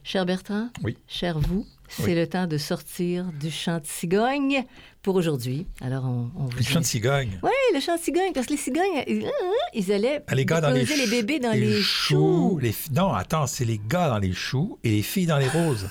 Cher 0.03 0.25
Bertrand, 0.25 0.69
Oui. 0.83 0.95
cher 1.07 1.37
vous, 1.37 1.65
c'est 1.89 2.03
Oui. 2.05 2.15
le 2.15 2.27
temps 2.27 2.47
de 2.47 2.57
sortir 2.57 3.25
du 3.41 3.51
chant 3.51 3.79
de 3.79 3.85
cigogne 3.85 4.63
pour 5.01 5.15
aujourd'hui. 5.15 5.67
Alors, 5.81 6.05
on, 6.05 6.31
on 6.37 6.45
vous 6.45 6.57
Le 6.57 6.63
chant 6.63 6.79
de 6.79 6.85
cigogne? 6.85 7.37
Oui, 7.43 7.51
le 7.73 7.79
chant 7.81 7.97
de 7.97 8.01
cigogne, 8.01 8.31
parce 8.33 8.47
que 8.47 8.53
les 8.53 8.57
cigognes, 8.57 9.03
ils, 9.05 9.25
ils 9.73 9.91
allaient 9.91 10.23
Ah, 10.27 10.35
Les 10.35 10.45
gars 10.45 10.61
dans 10.61 10.69
les, 10.69 10.85
les 10.85 11.07
bébés 11.07 11.39
dans 11.39 11.51
les, 11.51 11.81
choux. 11.81 12.57
les 12.61 12.71
fi- 12.71 12.91
non, 12.93 13.11
attends, 13.13 13.47
c'est 13.47 13.65
les 13.65 13.81
gars 13.85 14.07
dans 14.07 14.17
les 14.19 14.31
choux 14.33 14.79
et 14.85 14.91
les 14.91 15.01
filles 15.01 15.25
dans 15.27 15.37
les 15.39 15.49
roses. 15.49 15.89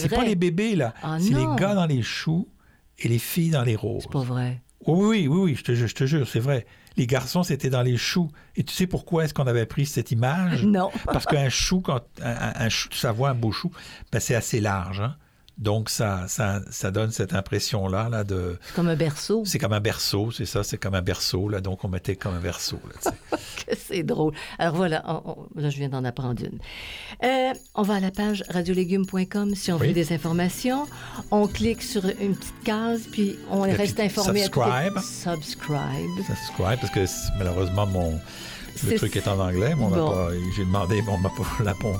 C'est 0.00 0.08
pas 0.08 0.24
les 0.24 0.34
bébés, 0.34 0.76
là. 0.76 0.94
Ah, 1.02 1.16
c'est 1.20 1.30
les 1.34 1.46
gars 1.56 1.74
dans 1.74 1.86
les 1.86 2.02
choux 2.02 2.48
et 2.98 3.08
les 3.08 3.18
filles 3.18 3.50
dans 3.50 3.62
les 3.64 3.76
roses. 3.76 4.04
C'est 4.04 4.12
pas 4.12 4.20
vrai. 4.20 4.60
Oui, 4.86 5.26
oui, 5.26 5.28
oui, 5.28 5.38
oui, 5.52 5.54
je 5.56 5.64
te, 5.64 5.72
jure- 5.74 5.88
je 5.88 5.94
te 5.94 6.04
jure, 6.04 6.28
c'est 6.28 6.40
vrai. 6.40 6.66
Les 6.96 7.06
garçons, 7.06 7.42
c'était 7.42 7.70
dans 7.70 7.82
les 7.82 7.96
choux. 7.96 8.30
Et 8.54 8.62
tu 8.64 8.72
sais 8.74 8.86
pourquoi 8.86 9.24
est-ce 9.24 9.34
qu'on 9.34 9.46
avait 9.46 9.66
pris 9.66 9.86
cette 9.86 10.10
image? 10.12 10.64
Non. 10.66 10.90
Parce 11.06 11.24
qu'un 11.26 11.48
chou, 11.48 11.80
quand 11.80 12.00
un, 12.22 12.68
chou 12.68 12.88
de 12.90 12.94
Savoie, 12.94 13.30
un 13.30 13.34
beau 13.34 13.50
chou, 13.50 13.70
ben, 14.12 14.20
c'est 14.20 14.34
assez 14.34 14.60
large. 14.60 15.00
hein. 15.00 15.16
Donc, 15.56 15.88
ça, 15.88 16.24
ça, 16.26 16.60
ça 16.70 16.90
donne 16.90 17.12
cette 17.12 17.32
impression-là 17.32 18.08
là, 18.08 18.24
de... 18.24 18.58
C'est 18.66 18.74
comme 18.74 18.88
un 18.88 18.96
berceau. 18.96 19.44
C'est 19.46 19.58
comme 19.60 19.72
un 19.72 19.80
berceau, 19.80 20.32
c'est 20.32 20.46
ça, 20.46 20.64
c'est 20.64 20.78
comme 20.78 20.94
un 20.96 21.02
berceau. 21.02 21.48
Là, 21.48 21.60
donc, 21.60 21.84
on 21.84 21.88
mettait 21.88 22.16
comme 22.16 22.34
un 22.34 22.40
berceau. 22.40 22.80
C'est 23.88 24.02
drôle. 24.02 24.34
Alors 24.58 24.74
voilà, 24.74 25.02
on- 25.06 25.22
on- 25.54 25.60
là, 25.60 25.70
je 25.70 25.76
viens 25.78 25.88
d'en 25.88 26.04
apprendre 26.04 26.42
une. 26.44 26.58
Euh, 27.26 27.52
on 27.74 27.82
va 27.82 27.94
à 27.94 28.00
la 28.00 28.10
page 28.10 28.44
radiolégumes.com 28.50 29.54
si 29.54 29.72
on 29.72 29.78
Oui. 29.78 29.88
veut 29.88 29.92
des 29.94 30.12
informations. 30.12 30.86
On 31.30 31.46
clique 31.46 31.82
sur 31.82 32.04
une 32.04 32.34
petite 32.36 32.62
case, 32.64 33.02
puis 33.10 33.36
on 33.50 33.60
reste 33.62 34.00
informé. 34.00 34.42
à 34.42 34.48
toutes 34.48 34.56
les- 34.66 34.90
subscribe. 34.90 34.98
Subscribe. 34.98 36.24
Subscribe, 36.26 36.80
parce 36.80 36.92
que 36.92 37.38
malheureusement, 37.38 37.86
mon, 37.86 38.20
le 38.82 38.96
truc 38.96 39.16
est 39.16 39.28
en 39.28 39.38
anglais. 39.38 39.74
mais 39.76 39.84
on 39.84 39.88
m'a 39.90 39.96
Bon. 39.96 40.10
pas- 40.10 40.28
J'ai 40.56 40.64
demandé, 40.64 41.02
mais 41.02 41.12
on 41.12 41.18
ne 41.18 41.28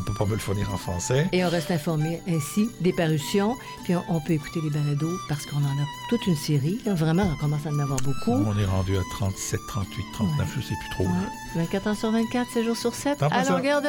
peut 0.05 0.15
pas 0.19 0.25
me 0.27 0.33
le 0.33 0.39
fournir 0.39 0.73
en 0.73 0.77
français. 0.77 1.29
Et 1.33 1.45
on 1.45 1.49
reste 1.51 1.71
informé 1.71 2.21
ainsi 2.29 2.69
des 2.81 2.93
parutions. 2.93 3.57
Puis 3.85 3.95
on, 3.97 4.03
on 4.09 4.21
peut 4.21 4.33
écouter 4.35 4.61
les 4.63 4.71
balados 4.71 5.17
parce 5.29 5.47
qu'on 5.47 5.59
en 5.59 5.61
a 5.83 5.87
toute 6.11 6.27
une 6.27 6.37
série. 6.37 6.79
là. 6.87 6.95
Vraiment, 6.95 7.31
on 7.33 7.37
commence 7.37 7.65
à 7.67 7.71
en 7.71 7.79
avoir 7.79 8.01
beaucoup. 8.01 8.33
On 8.33 8.59
est 8.59 8.65
rendu 8.67 8.97
à 8.97 9.03
37, 9.13 9.61
38, 9.69 10.05
39, 10.15 10.49
je 10.53 10.59
ne 10.59 10.63
sais 10.63 10.75
plus 10.81 10.91
trop. 10.91 11.05
Ouais. 11.05 11.29
24 11.57 11.87
heures 11.89 11.97
sur 11.97 12.11
24, 12.11 12.51
7 12.51 12.65
jours 12.65 12.77
sur 12.77 12.95
7, 12.95 13.19
T'en 13.19 13.29
à 13.29 13.45
longueur 13.45 13.81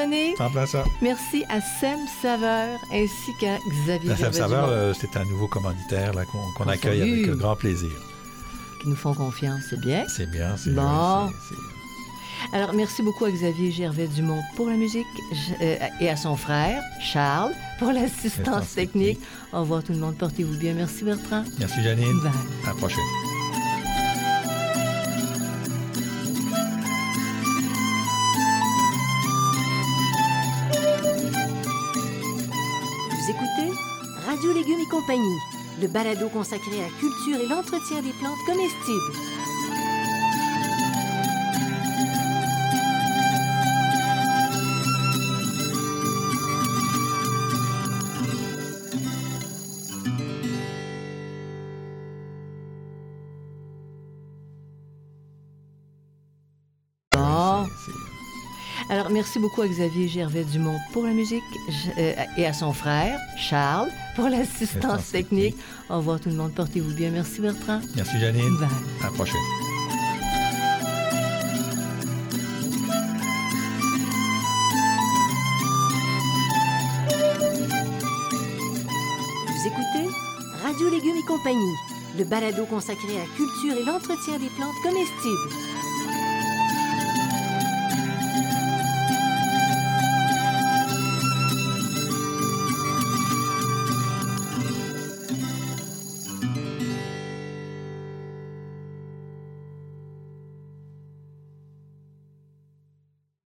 ça? 0.67 0.83
Merci 1.01 1.43
à 1.49 1.59
Sem 1.61 1.97
Saveur 2.21 2.79
ainsi 2.91 3.31
qu'à 3.39 3.57
Xavier 3.85 4.09
La 4.09 4.15
Femme 4.15 4.33
Gervais-Dumont, 4.33 4.49
Saveur, 4.49 4.69
euh, 4.69 4.93
c'est 4.99 5.17
un 5.17 5.25
nouveau 5.25 5.47
commanditaire 5.47 6.11
qu'on 6.31 6.37
qu'on 6.53 6.65
On 6.65 6.67
accueille 6.67 7.01
avec 7.01 7.27
euh, 7.29 7.35
grand 7.35 7.55
plaisir. 7.55 7.89
qui 8.81 8.89
nous 8.89 8.95
font 8.95 9.13
confiance, 9.15 9.61
c'est 9.69 9.79
bien. 9.79 10.05
C'est 10.07 10.29
bien. 10.29 10.55
c'est- 10.57 10.71
Bon. 10.71 11.29
Alors, 12.53 12.73
merci 12.73 13.01
beaucoup 13.01 13.25
à 13.25 13.31
Xavier 13.31 13.71
Gervais-Dumont 13.71 14.41
pour 14.55 14.67
la 14.69 14.75
musique 14.75 15.05
euh, 15.61 15.77
et 15.99 16.09
à 16.09 16.15
son 16.15 16.35
frère, 16.35 16.81
Charles, 17.01 17.53
pour 17.79 17.91
l'assistance 17.91 18.73
technique. 18.75 19.19
Au 19.53 19.61
revoir 19.61 19.83
tout 19.83 19.93
le 19.93 19.99
monde, 19.99 20.15
portez-vous 20.15 20.57
bien. 20.57 20.73
Merci 20.73 21.03
Bertrand. 21.03 21.43
Merci 21.59 21.83
Janine. 21.83 22.19
Bye. 22.21 22.31
À 22.63 22.67
la 22.67 22.75
prochaine. 22.75 23.03
Vous 33.11 33.31
écoutez 33.31 33.75
compagnie, 34.89 35.39
le 35.81 35.87
balado 35.87 36.29
consacré 36.29 36.79
à 36.79 36.83
la 36.83 36.99
culture 36.99 37.41
et 37.41 37.47
l'entretien 37.47 38.01
des 38.01 38.13
plantes 38.19 38.39
comestibles. 38.45 39.34
Alors, 58.89 59.09
merci 59.09 59.39
beaucoup 59.39 59.61
à 59.61 59.67
Xavier 59.67 60.07
Gervais 60.07 60.43
Dumont 60.43 60.77
pour 60.93 61.03
la 61.05 61.11
musique 61.11 61.43
je- 61.69 61.89
euh, 62.01 62.13
et 62.37 62.45
à 62.45 62.53
son 62.53 62.71
frère, 62.71 63.19
Charles, 63.37 63.89
pour 64.15 64.25
l'assistance 64.29 64.59
L'assistance 64.83 65.11
technique. 65.11 65.55
Au 65.89 65.97
revoir 65.97 66.19
tout 66.19 66.29
le 66.29 66.35
monde. 66.35 66.53
Portez-vous 66.53 66.93
bien. 66.93 67.09
Merci 67.09 67.41
Bertrand. 67.41 67.81
Merci 67.95 68.19
Janine. 68.19 68.57
Bye. 68.59 68.69
À 69.01 69.05
la 69.05 69.11
prochaine. 69.11 69.41
Vous 79.47 79.67
écoutez 79.67 80.09
Radio 80.63 80.89
Légumes 80.89 81.15
et 81.17 81.25
compagnie, 81.27 81.75
le 82.17 82.23
balado 82.23 82.65
consacré 82.65 83.15
à 83.17 83.19
la 83.21 83.35
culture 83.35 83.77
et 83.79 83.83
l'entretien 83.85 84.37
des 84.39 84.49
plantes 84.57 84.75
comestibles. 84.83 85.49